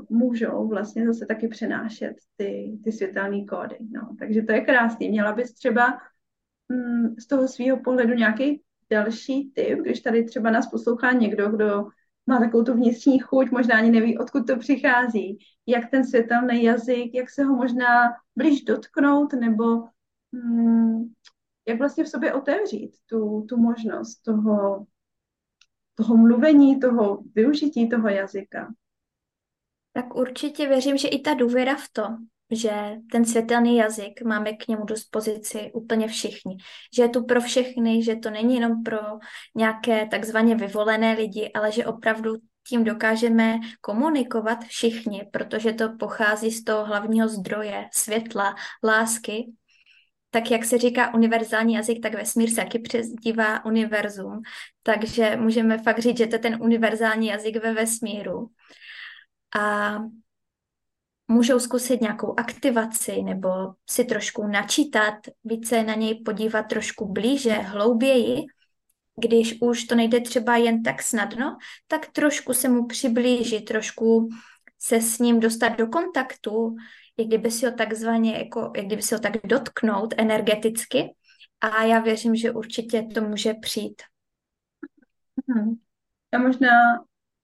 můžou 0.08 0.68
vlastně 0.68 1.06
zase 1.06 1.26
taky 1.26 1.48
přenášet 1.48 2.16
ty, 2.36 2.78
ty 2.84 2.92
světelné 2.92 3.44
kódy. 3.44 3.76
No. 3.90 4.16
Takže 4.18 4.42
to 4.42 4.52
je 4.52 4.60
krásný. 4.60 5.08
Měla 5.08 5.32
bys 5.32 5.54
třeba 5.54 6.00
mm, 6.68 7.14
z 7.18 7.26
toho 7.26 7.48
svého 7.48 7.76
pohledu 7.84 8.14
nějaký 8.14 8.62
další 8.90 9.52
tip, 9.54 9.78
když 9.78 10.00
tady 10.00 10.24
třeba 10.24 10.50
nás 10.50 10.70
poslouchá 10.70 11.12
někdo, 11.12 11.48
kdo 11.48 11.88
má 12.28 12.38
takovou 12.38 12.64
tu 12.64 12.74
vnitřní 12.74 13.18
chuť, 13.18 13.50
možná 13.50 13.76
ani 13.76 13.90
neví, 13.90 14.18
odkud 14.18 14.46
to 14.46 14.56
přichází, 14.56 15.38
jak 15.66 15.90
ten 15.90 16.04
světelný 16.04 16.62
jazyk, 16.62 17.14
jak 17.14 17.30
se 17.30 17.44
ho 17.44 17.56
možná 17.56 18.12
blíž 18.36 18.62
dotknout, 18.62 19.32
nebo 19.32 19.64
mm, 20.32 21.12
jak 21.68 21.78
vlastně 21.78 22.04
v 22.04 22.08
sobě 22.08 22.32
otevřít 22.32 22.96
tu, 23.06 23.46
tu 23.48 23.56
možnost 23.56 24.16
toho, 24.16 24.86
toho 25.94 26.16
mluvení, 26.16 26.80
toho 26.80 27.22
využití 27.34 27.88
toho 27.88 28.08
jazyka. 28.08 28.74
Tak 29.92 30.14
určitě 30.14 30.68
věřím, 30.68 30.96
že 30.96 31.08
i 31.08 31.20
ta 31.20 31.34
důvěra 31.34 31.76
v 31.76 31.88
to, 31.92 32.02
že 32.50 32.72
ten 33.12 33.24
světelný 33.24 33.76
jazyk 33.76 34.22
máme 34.22 34.52
k 34.52 34.68
němu 34.68 34.84
dispozici 34.84 35.70
úplně 35.74 36.08
všichni. 36.08 36.56
Že 36.96 37.02
je 37.02 37.08
tu 37.08 37.24
pro 37.24 37.40
všechny, 37.40 38.02
že 38.02 38.16
to 38.16 38.30
není 38.30 38.54
jenom 38.54 38.82
pro 38.82 38.98
nějaké 39.54 40.06
takzvaně 40.06 40.54
vyvolené 40.54 41.12
lidi, 41.12 41.50
ale 41.54 41.72
že 41.72 41.86
opravdu 41.86 42.34
tím 42.68 42.84
dokážeme 42.84 43.58
komunikovat 43.80 44.64
všichni, 44.64 45.28
protože 45.32 45.72
to 45.72 45.88
pochází 45.98 46.50
z 46.50 46.64
toho 46.64 46.84
hlavního 46.84 47.28
zdroje 47.28 47.88
světla, 47.92 48.54
lásky. 48.84 49.52
Tak 50.30 50.50
jak 50.50 50.64
se 50.64 50.78
říká 50.78 51.14
univerzální 51.14 51.74
jazyk, 51.74 52.02
tak 52.02 52.14
vesmír 52.14 52.50
se 52.50 52.56
taky 52.56 52.78
přezdívá 52.78 53.64
univerzum. 53.64 54.40
Takže 54.82 55.36
můžeme 55.36 55.78
fakt 55.78 55.98
říct, 55.98 56.18
že 56.18 56.26
to 56.26 56.34
je 56.34 56.38
ten 56.38 56.62
univerzální 56.62 57.26
jazyk 57.26 57.62
ve 57.62 57.72
vesmíru 57.72 58.50
a 59.58 59.98
můžou 61.28 61.58
zkusit 61.58 62.00
nějakou 62.00 62.34
aktivaci 62.36 63.22
nebo 63.22 63.48
si 63.90 64.04
trošku 64.04 64.46
načítat, 64.46 65.14
více 65.44 65.82
na 65.82 65.94
něj 65.94 66.22
podívat 66.24 66.62
trošku 66.62 67.12
blíže, 67.12 67.52
hlouběji, 67.52 68.46
když 69.20 69.58
už 69.60 69.84
to 69.84 69.94
nejde 69.94 70.20
třeba 70.20 70.56
jen 70.56 70.82
tak 70.82 71.02
snadno, 71.02 71.58
tak 71.86 72.06
trošku 72.06 72.54
se 72.54 72.68
mu 72.68 72.86
přiblížit, 72.86 73.64
trošku 73.64 74.28
se 74.78 75.00
s 75.00 75.18
ním 75.18 75.40
dostat 75.40 75.68
do 75.68 75.86
kontaktu, 75.86 76.76
i 77.16 77.24
kdyby 77.24 77.50
si 77.50 77.66
ho 77.66 77.72
takzvaně, 77.72 78.32
jako, 78.32 78.72
jak 78.76 78.86
kdyby 78.86 79.02
si 79.02 79.14
ho 79.14 79.20
tak 79.20 79.32
dotknout 79.44 80.14
energeticky. 80.16 81.14
A 81.60 81.84
já 81.84 82.00
věřím, 82.00 82.36
že 82.36 82.50
určitě 82.50 83.02
to 83.14 83.20
může 83.20 83.54
přijít. 83.54 84.02
Hmm. 85.48 85.74
Já 86.32 86.38
možná 86.38 86.70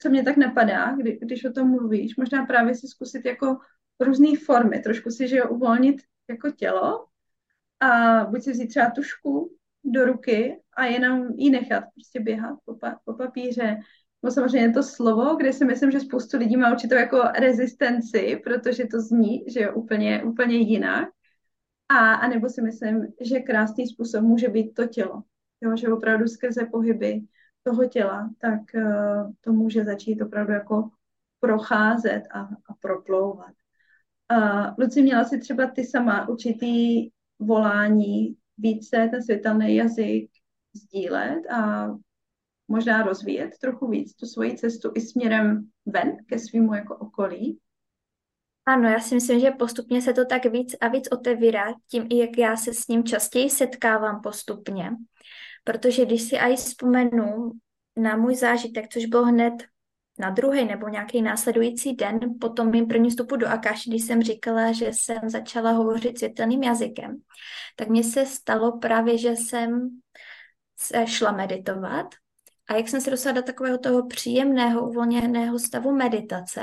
co 0.04 0.10
mě 0.10 0.22
tak 0.22 0.36
napadá, 0.36 0.96
kdy, 0.96 1.18
když 1.22 1.44
o 1.44 1.52
tom 1.52 1.70
mluvíš, 1.70 2.16
možná 2.16 2.46
právě 2.46 2.74
si 2.74 2.88
zkusit 2.88 3.24
jako 3.24 3.58
různé 4.00 4.28
formy, 4.44 4.80
trošku 4.80 5.10
si, 5.10 5.28
že 5.28 5.36
jo, 5.36 5.48
uvolnit 5.48 5.96
jako 6.28 6.50
tělo 6.50 7.06
a 7.80 8.24
buď 8.24 8.42
si 8.42 8.50
vzít 8.50 8.66
třeba 8.66 8.90
tušku 8.90 9.56
do 9.84 10.04
ruky 10.04 10.60
a 10.76 10.84
jenom 10.84 11.28
ji 11.36 11.50
nechat 11.50 11.84
prostě 11.94 12.20
běhat 12.20 12.58
po, 12.64 12.74
pa, 12.74 13.00
po 13.04 13.14
papíře. 13.14 13.76
No 14.22 14.30
samozřejmě 14.30 14.70
to 14.70 14.82
slovo, 14.82 15.34
kde 15.34 15.52
si 15.52 15.64
myslím, 15.64 15.90
že 15.90 16.00
spoustu 16.00 16.38
lidí 16.38 16.56
má 16.56 16.72
určitou 16.72 16.94
jako 16.94 17.22
rezistenci, 17.38 18.40
protože 18.44 18.86
to 18.86 19.00
zní, 19.00 19.44
že 19.48 19.60
je 19.60 19.72
úplně, 19.72 20.24
úplně 20.24 20.56
jinak. 20.56 21.08
A, 21.88 22.14
a 22.14 22.28
nebo 22.28 22.48
si 22.48 22.62
myslím, 22.62 23.06
že 23.20 23.40
krásný 23.40 23.86
způsob 23.86 24.22
může 24.22 24.48
být 24.48 24.74
to 24.74 24.86
tělo. 24.86 25.22
Jo, 25.60 25.76
že 25.76 25.88
opravdu 25.88 26.26
skrze 26.28 26.66
pohyby 26.72 27.20
toho 27.64 27.88
těla, 27.88 28.30
tak 28.38 28.60
uh, 28.74 29.32
to 29.40 29.52
může 29.52 29.84
začít 29.84 30.22
opravdu 30.22 30.52
jako 30.52 30.90
procházet 31.40 32.22
a, 32.34 32.40
a 32.40 32.74
proplouvat. 32.80 33.52
Uh, 34.32 34.66
Luci, 34.78 35.02
měla 35.02 35.24
si 35.24 35.38
třeba 35.38 35.66
ty 35.66 35.84
sama 35.84 36.28
určitý 36.28 37.08
volání 37.38 38.36
více 38.58 39.08
ten 39.10 39.22
světelný 39.22 39.76
jazyk 39.76 40.30
sdílet 40.72 41.46
a 41.50 41.88
možná 42.68 43.02
rozvíjet 43.02 43.50
trochu 43.60 43.88
víc 43.88 44.14
tu 44.14 44.26
svoji 44.26 44.56
cestu 44.56 44.92
i 44.94 45.00
směrem 45.00 45.68
ven 45.86 46.16
ke 46.26 46.38
svýmu 46.38 46.74
jako 46.74 46.96
okolí? 46.96 47.58
Ano, 48.66 48.88
já 48.88 49.00
si 49.00 49.14
myslím, 49.14 49.40
že 49.40 49.50
postupně 49.50 50.02
se 50.02 50.12
to 50.12 50.24
tak 50.24 50.46
víc 50.46 50.76
a 50.80 50.88
víc 50.88 51.08
otevírá, 51.12 51.74
tím 51.90 52.06
i 52.10 52.18
jak 52.18 52.38
já 52.38 52.56
se 52.56 52.74
s 52.74 52.88
ním 52.88 53.04
častěji 53.04 53.50
setkávám 53.50 54.20
postupně. 54.20 54.90
Protože 55.64 56.06
když 56.06 56.22
si 56.22 56.38
aj 56.38 56.56
vzpomenu 56.56 57.52
na 57.96 58.16
můj 58.16 58.34
zážitek, 58.34 58.88
což 58.88 59.06
bylo 59.06 59.24
hned 59.24 59.54
na 60.18 60.30
druhý 60.30 60.64
nebo 60.64 60.88
nějaký 60.88 61.22
následující 61.22 61.94
den 61.94 62.18
po 62.40 62.48
tom 62.48 62.70
mým 62.70 62.86
prvním 62.86 63.10
vstupu 63.10 63.36
do 63.36 63.48
Akáši, 63.48 63.90
když 63.90 64.04
jsem 64.04 64.22
říkala, 64.22 64.72
že 64.72 64.86
jsem 64.86 65.18
začala 65.30 65.70
hovořit 65.70 66.18
světelným 66.18 66.62
jazykem, 66.62 67.16
tak 67.76 67.88
mně 67.88 68.04
se 68.04 68.26
stalo 68.26 68.78
právě, 68.78 69.18
že 69.18 69.30
jsem 69.30 69.88
se 70.78 71.06
šla 71.06 71.32
meditovat. 71.32 72.06
A 72.68 72.74
jak 72.76 72.88
jsem 72.88 73.00
se 73.00 73.10
dostala 73.10 73.34
do 73.34 73.42
takového 73.42 73.78
toho 73.78 74.06
příjemného, 74.06 74.88
uvolněného 74.88 75.58
stavu 75.58 75.92
meditace, 75.92 76.62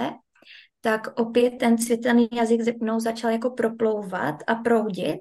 tak 0.82 1.20
opět 1.20 1.52
ten 1.52 1.78
světelný 1.78 2.30
jazyk 2.34 2.62
ze 2.62 2.72
mnou 2.82 3.00
začal 3.00 3.32
jako 3.32 3.50
proplouvat 3.50 4.36
a 4.48 4.56
proudit, 4.56 5.20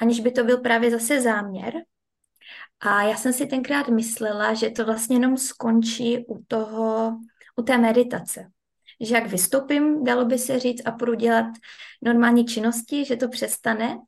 aniž 0.00 0.20
by 0.20 0.30
to 0.30 0.44
byl 0.44 0.58
právě 0.58 0.90
zase 0.90 1.20
záměr, 1.20 1.74
a 2.80 3.02
já 3.02 3.16
jsem 3.16 3.32
si 3.32 3.46
tenkrát 3.46 3.88
myslela, 3.88 4.54
že 4.54 4.70
to 4.70 4.84
vlastně 4.84 5.16
jenom 5.16 5.36
skončí 5.36 6.26
u 6.28 6.44
toho, 6.48 7.18
u 7.56 7.62
té 7.62 7.78
meditace. 7.78 8.50
Že 9.00 9.14
jak 9.14 9.26
vystoupím, 9.26 10.04
dalo 10.04 10.24
by 10.24 10.38
se 10.38 10.58
říct, 10.58 10.82
a 10.86 10.92
půjdu 10.92 11.14
dělat 11.14 11.46
normální 12.02 12.44
činnosti, 12.44 13.04
že 13.04 13.16
to 13.16 13.28
přestane, 13.28 13.98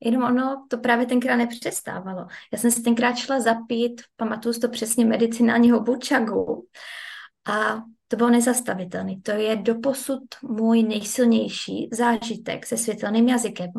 jenom 0.00 0.22
ono 0.22 0.66
to 0.68 0.78
právě 0.78 1.06
tenkrát 1.06 1.36
nepřestávalo. 1.36 2.26
Já 2.52 2.58
jsem 2.58 2.70
si 2.70 2.82
tenkrát 2.82 3.16
šla 3.16 3.40
zapít, 3.40 4.02
pamatuju 4.16 4.54
to 4.60 4.68
přesně, 4.68 5.04
medicinálního 5.04 5.80
bučagu. 5.80 6.66
A 7.46 7.82
to 8.08 8.16
bylo 8.16 8.30
nezastavitelné. 8.30 9.16
To 9.22 9.30
je 9.30 9.56
doposud 9.56 10.22
můj 10.42 10.82
nejsilnější 10.82 11.88
zážitek 11.92 12.66
se 12.66 12.76
světelným 12.76 13.28
jazykem, 13.28 13.70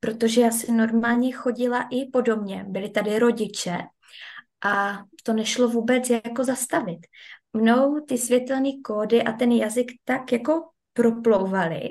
protože 0.00 0.40
já 0.40 0.50
si 0.50 0.72
normálně 0.72 1.32
chodila 1.32 1.86
i 1.90 2.10
po 2.12 2.20
domě, 2.20 2.64
byli 2.68 2.90
tady 2.90 3.18
rodiče 3.18 3.78
a 4.64 5.02
to 5.22 5.32
nešlo 5.32 5.68
vůbec 5.68 6.10
jako 6.10 6.44
zastavit. 6.44 6.98
Mnou 7.52 8.00
ty 8.00 8.18
světelné 8.18 8.70
kódy 8.84 9.22
a 9.22 9.32
ten 9.32 9.52
jazyk 9.52 9.92
tak 10.04 10.32
jako 10.32 10.68
proplouvaly, 10.92 11.88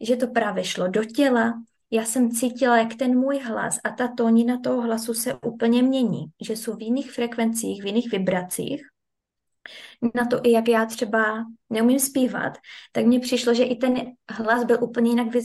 že 0.00 0.16
to 0.16 0.26
právě 0.26 0.64
šlo 0.64 0.88
do 0.88 1.04
těla, 1.04 1.54
já 1.90 2.04
jsem 2.04 2.30
cítila, 2.30 2.78
jak 2.78 2.94
ten 2.94 3.18
můj 3.18 3.38
hlas 3.38 3.78
a 3.84 3.90
ta 3.90 4.08
tónina 4.08 4.60
toho 4.60 4.82
hlasu 4.82 5.14
se 5.14 5.34
úplně 5.34 5.82
mění, 5.82 6.24
že 6.42 6.56
jsou 6.56 6.76
v 6.76 6.82
jiných 6.82 7.12
frekvencích, 7.12 7.82
v 7.82 7.86
jiných 7.86 8.10
vibracích. 8.10 8.82
Na 10.14 10.26
to 10.26 10.40
i 10.42 10.52
jak 10.52 10.68
já 10.68 10.86
třeba 10.86 11.44
neumím 11.70 11.98
zpívat, 11.98 12.52
tak 12.92 13.06
mně 13.06 13.20
přišlo, 13.20 13.54
že 13.54 13.64
i 13.64 13.76
ten 13.76 13.94
hlas 14.30 14.64
byl 14.64 14.78
úplně 14.84 15.10
jinak 15.10 15.26
uh, 15.26 15.42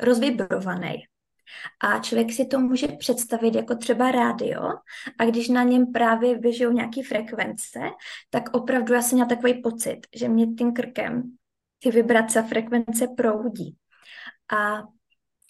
rozvibrovaný. 0.00 0.94
A 1.80 1.98
člověk 1.98 2.32
si 2.32 2.46
to 2.46 2.58
může 2.60 2.88
představit 2.88 3.54
jako 3.54 3.74
třeba 3.74 4.10
rádio 4.10 4.62
a 5.18 5.24
když 5.24 5.48
na 5.48 5.62
něm 5.62 5.92
právě 5.92 6.38
běžou 6.38 6.70
nějaké 6.70 7.02
frekvence, 7.02 7.80
tak 8.30 8.54
opravdu 8.54 8.94
já 8.94 9.02
jsem 9.02 9.16
měla 9.16 9.28
takový 9.28 9.62
pocit, 9.62 10.00
že 10.14 10.28
mě 10.28 10.46
tím 10.46 10.72
krkem 10.72 11.22
ty 11.78 11.90
vibrace 11.90 12.40
a 12.40 12.42
frekvence 12.42 13.06
proudí. 13.16 13.76
A 14.56 14.82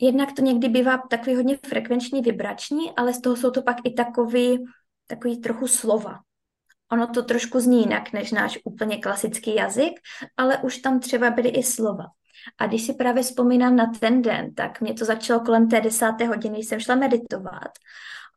jednak 0.01 0.33
to 0.33 0.43
někdy 0.43 0.69
bývá 0.69 0.99
takový 1.11 1.37
hodně 1.37 1.59
frekvenční, 1.67 2.23
vibrační, 2.23 2.93
ale 2.97 3.15
z 3.15 3.21
toho 3.21 3.37
jsou 3.37 3.51
to 3.51 3.63
pak 3.63 3.77
i 3.85 3.91
takový, 3.91 4.65
takový 5.07 5.41
trochu 5.41 5.67
slova. 5.67 6.21
Ono 6.93 7.07
to 7.07 7.23
trošku 7.23 7.61
zní 7.61 7.81
jinak 7.81 8.13
než 8.13 8.33
náš 8.33 8.59
úplně 8.65 8.99
klasický 8.99 9.55
jazyk, 9.55 9.93
ale 10.37 10.59
už 10.59 10.79
tam 10.79 11.01
třeba 11.01 11.31
byly 11.31 11.49
i 11.49 11.63
slova. 11.63 12.05
A 12.59 12.67
když 12.67 12.87
si 12.87 12.95
právě 12.95 13.23
vzpomínám 13.23 13.77
na 13.77 13.87
ten 14.01 14.23
den, 14.23 14.55
tak 14.55 14.81
mě 14.81 14.95
to 14.95 15.05
začalo 15.05 15.41
kolem 15.41 15.69
té 15.69 15.81
desáté 15.81 16.27
hodiny, 16.27 16.59
jsem 16.59 16.81
šla 16.81 16.95
meditovat. 16.95 17.69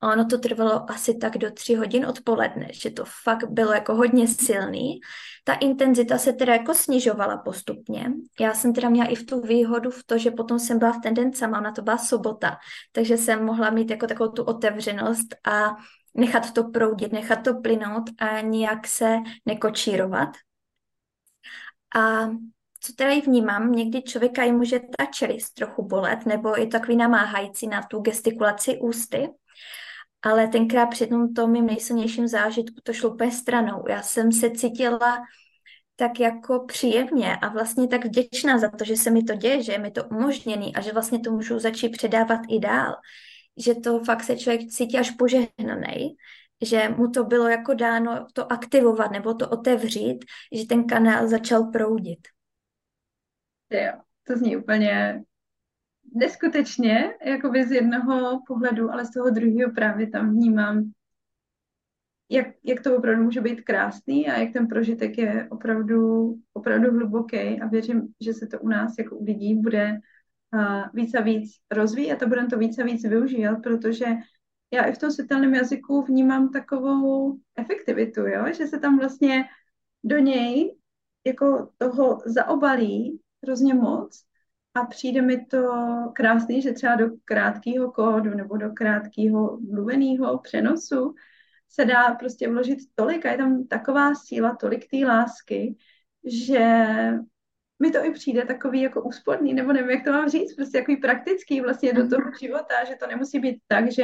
A 0.02 0.12
ono 0.12 0.26
to 0.26 0.38
trvalo 0.38 0.92
asi 0.92 1.18
tak 1.18 1.38
do 1.38 1.52
tři 1.52 1.76
hodin 1.76 2.06
odpoledne, 2.06 2.68
že 2.72 2.90
to 2.90 3.04
fakt 3.24 3.50
bylo 3.50 3.74
jako 3.74 3.96
hodně 3.96 4.28
silný. 4.28 5.00
Ta 5.44 5.54
intenzita 5.54 6.18
se 6.18 6.34
teda 6.34 6.54
jako 6.54 6.74
snižovala 6.74 7.38
postupně. 7.38 8.12
Já 8.40 8.54
jsem 8.54 8.74
teda 8.74 8.90
měla 8.90 9.08
i 9.08 9.16
v 9.16 9.26
tu 9.26 9.42
výhodu 9.42 9.92
v 9.92 10.04
to, 10.06 10.18
že 10.18 10.32
potom 10.32 10.60
jsem 10.60 10.80
byla 10.80 10.92
v 10.92 11.02
ten 11.04 11.14
den 11.14 11.34
sama, 11.34 11.60
na 11.60 11.72
to 11.72 11.82
byla 11.82 11.98
sobota, 11.98 12.58
takže 12.92 13.18
jsem 13.18 13.46
mohla 13.46 13.70
mít 13.70 13.90
jako 13.90 14.08
takovou 14.08 14.32
tu 14.32 14.44
otevřenost 14.44 15.36
a 15.48 15.76
nechat 16.14 16.52
to 16.52 16.64
proudit, 16.64 17.12
nechat 17.12 17.44
to 17.44 17.62
plynout 17.62 18.04
a 18.20 18.42
nijak 18.42 18.88
se 18.88 19.18
nekočírovat. 19.46 20.30
A 21.96 22.30
co 22.88 22.94
teda 22.94 23.12
i 23.12 23.22
vnímám, 23.22 23.72
někdy 23.72 24.02
člověka 24.02 24.44
i 24.44 24.52
může 24.52 24.80
ta 24.80 25.06
čelist 25.06 25.54
trochu 25.54 25.84
bolet, 25.84 26.26
nebo 26.26 26.56
je 26.58 26.68
takový 26.68 26.96
namáhající 26.96 27.68
na 27.68 27.82
tu 27.82 28.00
gestikulaci 28.00 28.78
ústy, 28.78 29.30
ale 30.22 30.48
tenkrát 30.48 30.86
při 30.86 31.08
tom, 31.08 31.34
tom 31.34 31.52
mým 31.52 31.66
nejsilnějším 31.66 32.28
zážitku 32.28 32.76
to 32.84 32.94
šlo 32.94 33.10
úplně 33.10 33.32
stranou. 33.32 33.84
Já 33.90 34.02
jsem 34.02 34.32
se 34.32 34.52
cítila 34.52 35.20
tak 35.96 36.20
jako 36.20 36.66
příjemně 36.68 37.36
a 37.36 37.48
vlastně 37.48 37.88
tak 37.88 38.06
vděčná 38.06 38.58
za 38.58 38.70
to, 38.70 38.84
že 38.84 38.96
se 38.96 39.12
mi 39.12 39.24
to 39.24 39.36
děje, 39.36 39.64
že 39.64 39.72
je 39.72 39.80
mi 39.80 39.92
to 39.92 40.04
umožněný 40.04 40.76
a 40.76 40.82
že 40.82 40.92
vlastně 40.92 41.20
to 41.20 41.32
můžu 41.32 41.60
začít 41.60 41.90
předávat 41.90 42.40
i 42.50 42.60
dál. 42.60 42.96
Že 43.58 43.76
to 43.76 44.00
fakt 44.04 44.24
se 44.24 44.38
člověk 44.38 44.70
cítí 44.70 44.98
až 44.98 45.12
požehnaný, 45.12 46.16
že 46.62 46.90
mu 46.98 47.10
to 47.10 47.24
bylo 47.24 47.48
jako 47.48 47.74
dáno 47.74 48.28
to 48.34 48.52
aktivovat 48.52 49.12
nebo 49.12 49.34
to 49.34 49.50
otevřít, 49.50 50.26
že 50.52 50.66
ten 50.66 50.88
kanál 50.88 51.28
začal 51.28 51.64
proudit. 51.64 52.37
Jo, 53.70 53.92
to 54.24 54.38
zní 54.38 54.58
úplně 54.58 55.24
neskutečně, 56.16 57.14
jakoby 57.26 57.68
z 57.68 57.72
jednoho 57.72 58.42
pohledu, 58.48 58.92
ale 58.92 59.06
z 59.06 59.12
toho 59.12 59.30
druhého 59.30 59.72
právě 59.72 60.10
tam 60.10 60.32
vnímám, 60.32 60.92
jak, 62.30 62.48
jak 62.64 62.84
to 62.84 62.98
opravdu 62.98 63.24
může 63.24 63.42
být 63.42 63.62
krásný 63.62 64.28
a 64.28 64.40
jak 64.40 64.54
ten 64.54 64.68
prožitek 64.68 65.18
je 65.18 65.48
opravdu, 65.50 66.34
opravdu 66.54 66.92
hluboký 66.92 67.62
a 67.62 67.68
věřím, 67.68 68.08
že 68.22 68.34
se 68.34 68.48
to 68.48 68.60
u 68.60 68.68
nás 68.68 68.94
jako 69.00 69.16
u 69.16 69.24
lidí 69.24 69.56
bude 69.56 70.00
uh, 70.54 70.84
víc 70.94 71.14
a 71.14 71.22
víc 71.22 71.52
rozvíjet 71.72 72.24
a 72.24 72.28
budeme 72.28 72.48
to 72.48 72.58
víc 72.58 72.80
a 72.80 72.84
víc 72.84 73.04
využívat, 73.04 73.56
protože 73.64 74.06
já 74.72 74.84
i 74.84 74.94
v 74.94 74.98
tom 74.98 75.12
světelném 75.12 75.54
jazyku 75.54 76.02
vnímám 76.02 76.50
takovou 76.52 77.38
efektivitu, 77.58 78.22
jo? 78.22 78.46
že 78.58 78.68
se 78.68 78.80
tam 78.80 79.00
vlastně 79.00 79.46
do 80.04 80.18
něj 80.18 80.78
jako 81.26 81.70
toho 81.78 82.20
zaobalí 82.26 83.22
hrozně 83.44 83.74
moc. 83.74 84.24
A 84.74 84.86
přijde 84.86 85.22
mi 85.22 85.46
to 85.46 85.72
krásný, 86.16 86.62
že 86.62 86.72
třeba 86.72 86.96
do 86.96 87.10
krátkého 87.26 87.92
kódu 87.92 88.30
nebo 88.30 88.58
do 88.58 88.70
krátkého 88.70 89.60
mluveného 89.60 90.38
přenosu 90.40 91.16
se 91.70 91.86
dá 91.86 92.16
prostě 92.16 92.50
vložit 92.50 92.80
tolik 92.96 93.26
a 93.26 93.32
je 93.32 93.38
tam 93.38 93.68
taková 93.68 94.16
síla, 94.16 94.56
tolik 94.56 94.88
té 94.92 94.98
lásky, 94.98 95.76
že 96.26 96.88
mi 97.80 97.92
to 97.92 98.06
i 98.06 98.12
přijde 98.12 98.46
takový 98.46 98.82
jako 98.82 99.04
úsporný, 99.04 99.54
nebo 99.54 99.74
nevím, 99.74 99.90
jak 99.90 100.04
to 100.04 100.12
mám 100.12 100.30
říct, 100.30 100.56
prostě 100.56 100.78
takový 100.78 100.98
praktický 100.98 101.62
vlastně 101.62 101.94
do 101.94 102.10
toho 102.10 102.24
života, 102.42 102.84
že 102.88 102.96
to 102.96 103.08
nemusí 103.08 103.40
být 103.40 103.62
tak, 103.68 103.92
že 103.92 104.04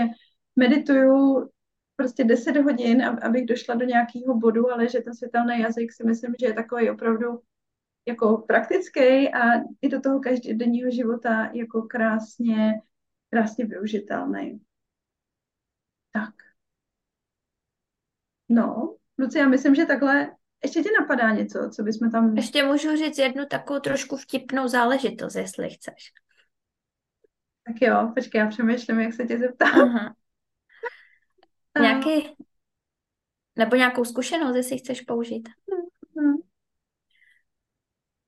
medituju 0.56 1.50
prostě 1.96 2.24
10 2.24 2.58
hodin, 2.58 3.04
abych 3.22 3.46
došla 3.46 3.76
do 3.76 3.86
nějakého 3.86 4.36
bodu, 4.36 4.72
ale 4.72 4.90
že 4.90 5.02
ten 5.02 5.14
světelný 5.14 5.60
jazyk 5.60 5.92
si 5.92 6.04
myslím, 6.04 6.34
že 6.40 6.46
je 6.46 6.54
takový 6.54 6.90
opravdu 6.90 7.40
jako 8.06 8.38
praktický 8.38 9.34
a 9.34 9.40
i 9.82 9.90
do 9.90 10.02
toho 10.02 10.20
každodenního 10.20 10.92
života 10.92 11.50
jako 11.54 11.82
krásně, 11.82 12.82
krásně 13.30 13.66
využitelný. 13.66 14.62
Tak. 16.12 16.34
No, 18.50 18.96
Luci, 19.20 19.38
já 19.38 19.48
myslím, 19.48 19.76
že 19.76 19.86
takhle 19.86 20.36
ještě 20.64 20.84
ti 20.84 20.90
napadá 21.00 21.32
něco, 21.32 21.70
co 21.76 21.84
bychom 21.84 22.12
tam... 22.12 22.38
Ještě 22.38 22.64
můžu 22.64 22.96
říct 22.96 23.18
jednu 23.18 23.46
takovou 23.46 23.80
trošku 23.80 24.18
vtipnou 24.18 24.68
záležitost, 24.68 25.36
jestli 25.36 25.70
chceš. 25.70 26.12
Tak 27.66 27.76
jo, 27.82 28.12
počkej, 28.16 28.40
já 28.40 28.48
přemýšlím, 28.48 29.00
jak 29.00 29.14
se 29.14 29.26
tě 29.26 29.38
zeptám. 29.38 29.82
Aha. 29.82 30.16
Nějaký, 31.82 32.36
nebo 33.56 33.76
nějakou 33.76 34.06
zkušenost, 34.06 34.56
jestli 34.56 34.78
chceš 34.78 35.02
použít. 35.02 35.50
Hmm. 35.72 35.83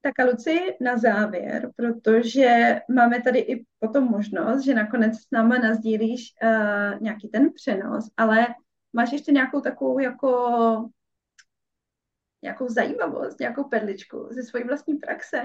Tak 0.05 0.19
a 0.19 0.25
Luci, 0.25 0.59
na 0.81 0.97
závěr, 0.97 1.71
protože 1.75 2.81
máme 2.89 3.21
tady 3.21 3.39
i 3.39 3.65
potom 3.79 4.03
možnost, 4.03 4.63
že 4.63 4.73
nakonec 4.73 5.15
s 5.15 5.27
náma 5.31 5.57
nazdílíš 5.57 6.33
uh, 6.43 7.01
nějaký 7.01 7.27
ten 7.27 7.53
přenos, 7.53 8.05
ale 8.17 8.47
máš 8.93 9.11
ještě 9.11 9.31
nějakou 9.31 9.61
takovou 9.61 9.99
jako 9.99 10.89
nějakou 12.41 12.67
zajímavost, 12.67 13.39
nějakou 13.39 13.63
perličku 13.63 14.27
ze 14.31 14.43
své 14.43 14.63
vlastní 14.63 14.95
praxe? 14.95 15.41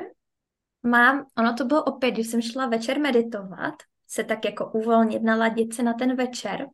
Mám, 0.82 1.26
ono 1.38 1.54
to 1.54 1.64
bylo 1.64 1.84
opět, 1.84 2.10
když 2.10 2.26
jsem 2.26 2.42
šla 2.42 2.66
večer 2.66 3.00
meditovat, 3.00 3.74
se 4.06 4.24
tak 4.24 4.44
jako 4.44 4.70
uvolnit, 4.72 5.22
naladit 5.22 5.74
se 5.74 5.82
na 5.82 5.94
ten 5.94 6.16
večer 6.16 6.66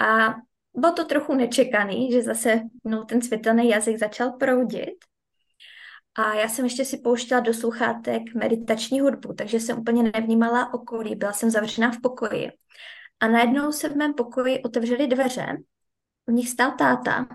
a 0.00 0.34
bylo 0.74 0.92
to 0.92 1.04
trochu 1.04 1.34
nečekaný, 1.34 2.12
že 2.12 2.22
zase 2.22 2.60
no, 2.84 3.04
ten 3.04 3.22
světelný 3.22 3.68
jazyk 3.68 3.98
začal 3.98 4.32
proudit 4.32 4.96
a 6.18 6.34
já 6.34 6.48
jsem 6.48 6.64
ještě 6.64 6.84
si 6.84 6.98
pouštěla 6.98 7.40
do 7.40 7.54
sluchátek 7.54 8.22
meditační 8.34 9.00
hudbu, 9.00 9.32
takže 9.34 9.60
jsem 9.60 9.78
úplně 9.78 10.10
nevnímala 10.14 10.74
okolí, 10.74 11.16
byla 11.16 11.32
jsem 11.32 11.50
zavřená 11.50 11.90
v 11.90 12.00
pokoji. 12.00 12.50
A 13.20 13.28
najednou 13.28 13.72
se 13.72 13.88
v 13.88 13.96
mém 13.96 14.14
pokoji 14.14 14.62
otevřely 14.62 15.06
dveře, 15.06 15.56
v 16.26 16.32
nich 16.32 16.48
stál 16.48 16.72
táta 16.72 17.26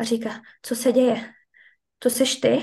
a 0.00 0.04
říká, 0.04 0.42
co 0.62 0.76
se 0.76 0.92
děje? 0.92 1.34
To 1.98 2.10
seš 2.10 2.36
ty? 2.36 2.62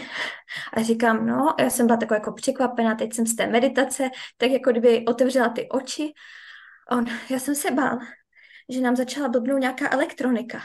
A 0.74 0.82
říkám, 0.82 1.28
no, 1.28 1.56
já 1.60 1.70
jsem 1.70 1.88
byla 1.88 1.98
taková 1.98 2.16
jako 2.16 2.32
překvapená, 2.32 2.96
teď 2.96 3.14
jsem 3.14 3.28
z 3.28 3.36
té 3.36 3.48
meditace, 3.48 4.10
tak 4.38 4.52
jako 4.52 4.72
kdyby 4.72 5.06
otevřela 5.08 5.50
ty 5.50 5.70
oči. 5.70 6.14
On, 6.92 7.06
já 7.30 7.40
jsem 7.40 7.56
se 7.56 7.72
bál, 7.72 8.00
že 8.70 8.82
nám 8.82 8.96
začala 8.96 9.30
blbnout 9.30 9.60
nějaká 9.60 9.92
elektronika. 9.92 10.62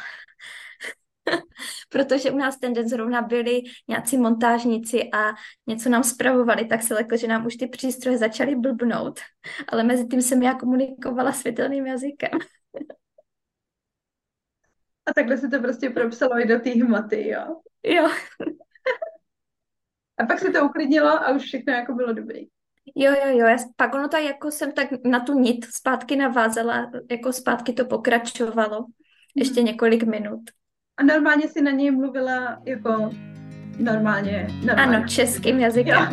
protože 1.88 2.30
u 2.30 2.36
nás 2.36 2.58
ten 2.58 2.72
den 2.72 2.88
zrovna 2.88 3.22
byli 3.22 3.62
nějací 3.88 4.18
montážníci 4.18 5.10
a 5.12 5.32
něco 5.66 5.88
nám 5.88 6.04
spravovali, 6.04 6.64
tak 6.64 6.82
se 6.82 6.94
leklo, 6.94 7.16
že 7.16 7.26
nám 7.26 7.46
už 7.46 7.56
ty 7.56 7.66
přístroje 7.66 8.18
začaly 8.18 8.56
blbnout, 8.56 9.20
ale 9.68 9.84
mezi 9.84 10.06
tím 10.06 10.22
jsem 10.22 10.42
já 10.42 10.54
komunikovala 10.54 11.32
světelným 11.32 11.86
jazykem. 11.86 12.30
A 15.06 15.14
takhle 15.14 15.38
se 15.38 15.48
to 15.48 15.60
prostě 15.60 15.90
propsalo 15.90 16.40
i 16.40 16.46
do 16.46 16.60
té 16.60 16.70
hmoty, 16.70 17.28
jo? 17.28 17.60
Jo. 17.82 18.08
A 20.18 20.26
pak 20.26 20.38
se 20.38 20.50
to 20.50 20.64
uklidnilo 20.64 21.08
a 21.08 21.30
už 21.30 21.42
všechno 21.42 21.72
jako 21.72 21.94
bylo 21.94 22.12
dobrý. 22.12 22.46
Jo, 22.94 23.12
jo, 23.12 23.38
jo, 23.38 23.46
já, 23.46 23.56
pak 23.76 23.94
ono 23.94 24.08
tak 24.08 24.22
jako 24.22 24.50
jsem 24.50 24.72
tak 24.72 24.88
na 25.04 25.20
tu 25.20 25.38
nit 25.38 25.64
zpátky 25.64 26.16
navázala, 26.16 26.90
jako 27.10 27.32
zpátky 27.32 27.72
to 27.72 27.84
pokračovalo 27.84 28.86
ještě 29.34 29.60
mhm. 29.60 29.66
několik 29.66 30.02
minut. 30.02 30.40
A 30.98 31.02
normálně 31.02 31.48
si 31.48 31.62
na 31.62 31.70
něj 31.70 31.90
mluvila 31.90 32.58
jako 32.64 33.10
normálně, 33.78 34.46
normálně. 34.66 34.96
Ano, 34.96 35.08
českým 35.08 35.60
jazykem. 35.60 36.08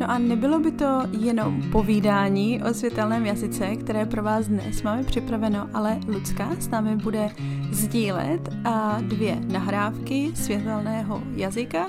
No 0.00 0.10
a 0.10 0.18
nebylo 0.18 0.58
by 0.58 0.72
to 0.72 1.02
jenom 1.18 1.62
povídání 1.72 2.62
o 2.62 2.74
světelném 2.74 3.26
jazyce, 3.26 3.76
které 3.76 4.06
pro 4.06 4.22
vás 4.22 4.48
dnes 4.48 4.82
máme 4.82 5.04
připraveno, 5.04 5.68
ale 5.74 6.00
Lucka 6.06 6.50
s 6.58 6.68
námi 6.68 6.96
bude 6.96 7.28
sdílet 7.70 8.40
a 8.64 8.98
dvě 9.00 9.36
nahrávky 9.52 10.30
světelného 10.34 11.22
jazyka. 11.36 11.86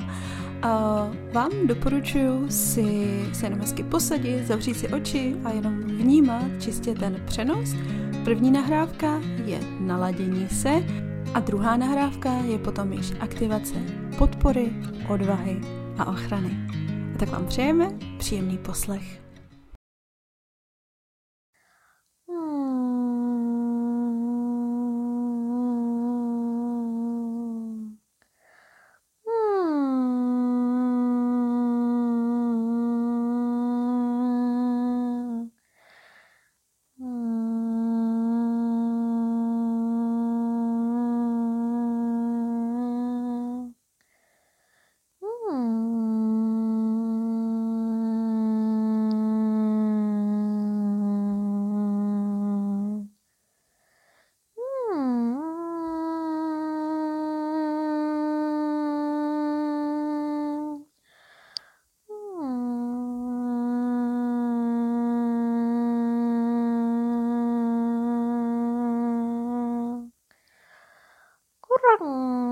Vám 1.34 1.52
doporučuji 1.68 2.52
si 2.52 3.08
se 3.34 3.46
jenom 3.46 3.60
hezky 3.60 3.84
posadit, 3.84 4.48
zavřít 4.48 4.74
si 4.74 4.88
oči 4.88 5.36
a 5.44 5.50
jenom 5.50 5.74
vnímat 5.84 6.44
čistě 6.60 6.94
ten 6.94 7.22
přenos. 7.26 7.76
První 8.24 8.52
nahrávka 8.52 9.22
je 9.46 9.60
naladění 9.80 10.50
se 10.50 10.84
a 11.34 11.40
druhá 11.40 11.78
nahrávka 11.78 12.34
je 12.34 12.60
potom 12.60 12.94
již 12.94 13.14
aktivace 13.20 13.76
podpory, 14.18 14.74
odvahy 15.10 15.62
a 15.98 16.06
ochrany. 16.06 16.52
A 17.16 17.18
tak 17.18 17.30
vám 17.30 17.46
přejeme 17.46 17.90
příjemný 18.18 18.58
poslech. 18.58 19.25
う。 72.02 72.45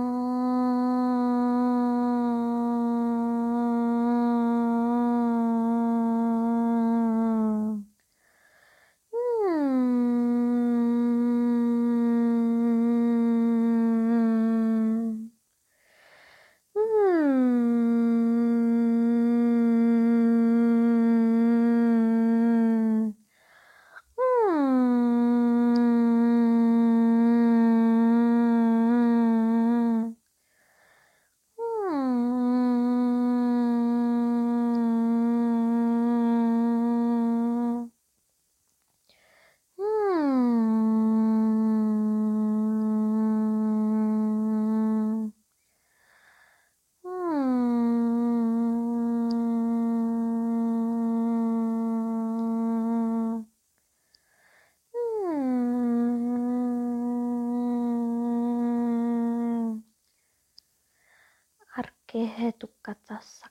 kehetu 62.13 62.69
katasa 62.85 63.49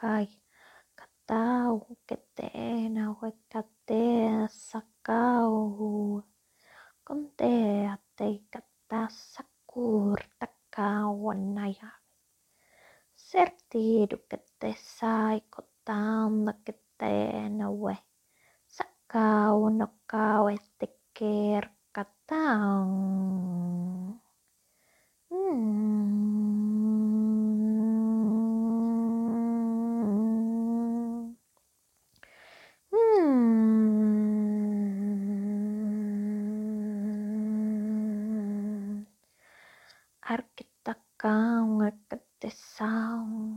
kai 0.00 0.24
katau 0.96 1.84
ke 2.08 2.16
te 2.36 2.48
na 2.94 3.04
hue 3.16 3.30
ka 3.52 3.60
te 3.88 4.04
sakau 4.68 5.52
te 7.38 7.52
te 8.16 8.28
katasa 8.52 9.42
kurta 9.70 10.46
kauan 10.76 11.52
ja 11.76 11.90
sertiidu 13.28 14.16
ke 14.30 14.38
te 14.60 14.70
sai 14.96 15.38
kotaanna 15.54 16.52
ke 16.64 16.72
te 16.98 17.14
na 17.58 17.68
no 19.78 19.86
kerkataan. 21.16 22.88
Mm. 25.30 26.45
Sound. 42.50 43.56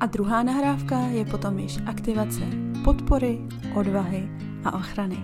A 0.00 0.06
druhá 0.06 0.42
nahrávka 0.42 0.98
je 1.10 1.24
potom 1.24 1.58
již 1.58 1.78
aktivace 1.86 2.40
podpory, 2.84 3.38
odvahy 3.78 4.28
a 4.64 4.72
ochrany. 4.78 5.16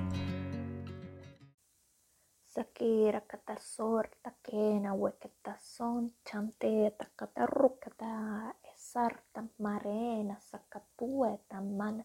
Sakira 2.47 3.21
kata 3.21 3.57
sor 3.59 4.07
takena 4.23 4.95
weketa 4.95 5.57
son 5.61 6.11
chante 6.31 6.91
takata 6.99 7.47
rukata 7.47 8.53
sarta 8.95 9.41
marenassa 9.65 10.59
puetaman 10.97 11.97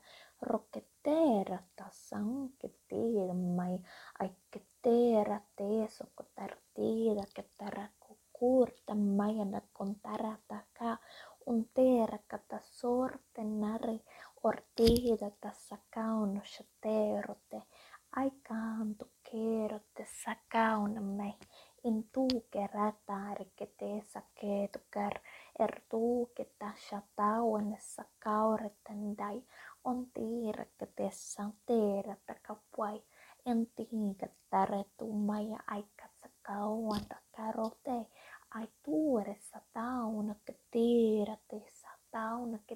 rocketera 0.41 1.60
tassa 1.78 2.17
anche 2.17 2.67
tilmai 2.89 3.75
aiketera 4.23 5.38
teso 5.58 6.04
ko 6.15 6.23
tartida 6.36 7.25
ke 7.36 7.43
tarako 7.58 8.10
kurta 8.38 8.93
majana 9.17 9.62
kon 9.75 9.91
tarataka 10.04 10.89
un 11.49 11.60
tera 11.75 12.17
kata 12.32 12.58
sorte 12.80 13.41
nari 13.62 13.97
ortida 14.47 15.30
tassa 15.41 15.75
kauno 15.95 16.41
shaterote 16.54 17.60
ai 18.19 18.32
kanto 18.47 19.06
kerote 19.28 20.04
sakauna 20.23 21.02
mei 21.17 21.36
en 21.84 22.04
tu 22.12 22.28
kerätär 22.52 23.46
keteessä 23.56 24.22
keetukär, 24.42 25.20
er 25.60 25.82
tuuketa 25.89 26.72
shatauanessa 26.89 28.04
kauretan 28.20 29.18
dai, 29.18 29.44
on 29.84 30.08
tiirakatessa 30.13 31.44
teerätä 31.65 32.36
kapuai, 32.42 33.04
en 33.46 33.68
tiikattare 33.76 34.86
tummaja 34.98 35.60
aikatsa 35.68 36.30
kauan 36.42 37.06
takarotei, 37.10 38.06
ai 38.52 38.68
tuuressa 38.84 39.62
taunakka 39.74 40.54
tiiratessa 40.72 41.88
taunakka 42.12 42.68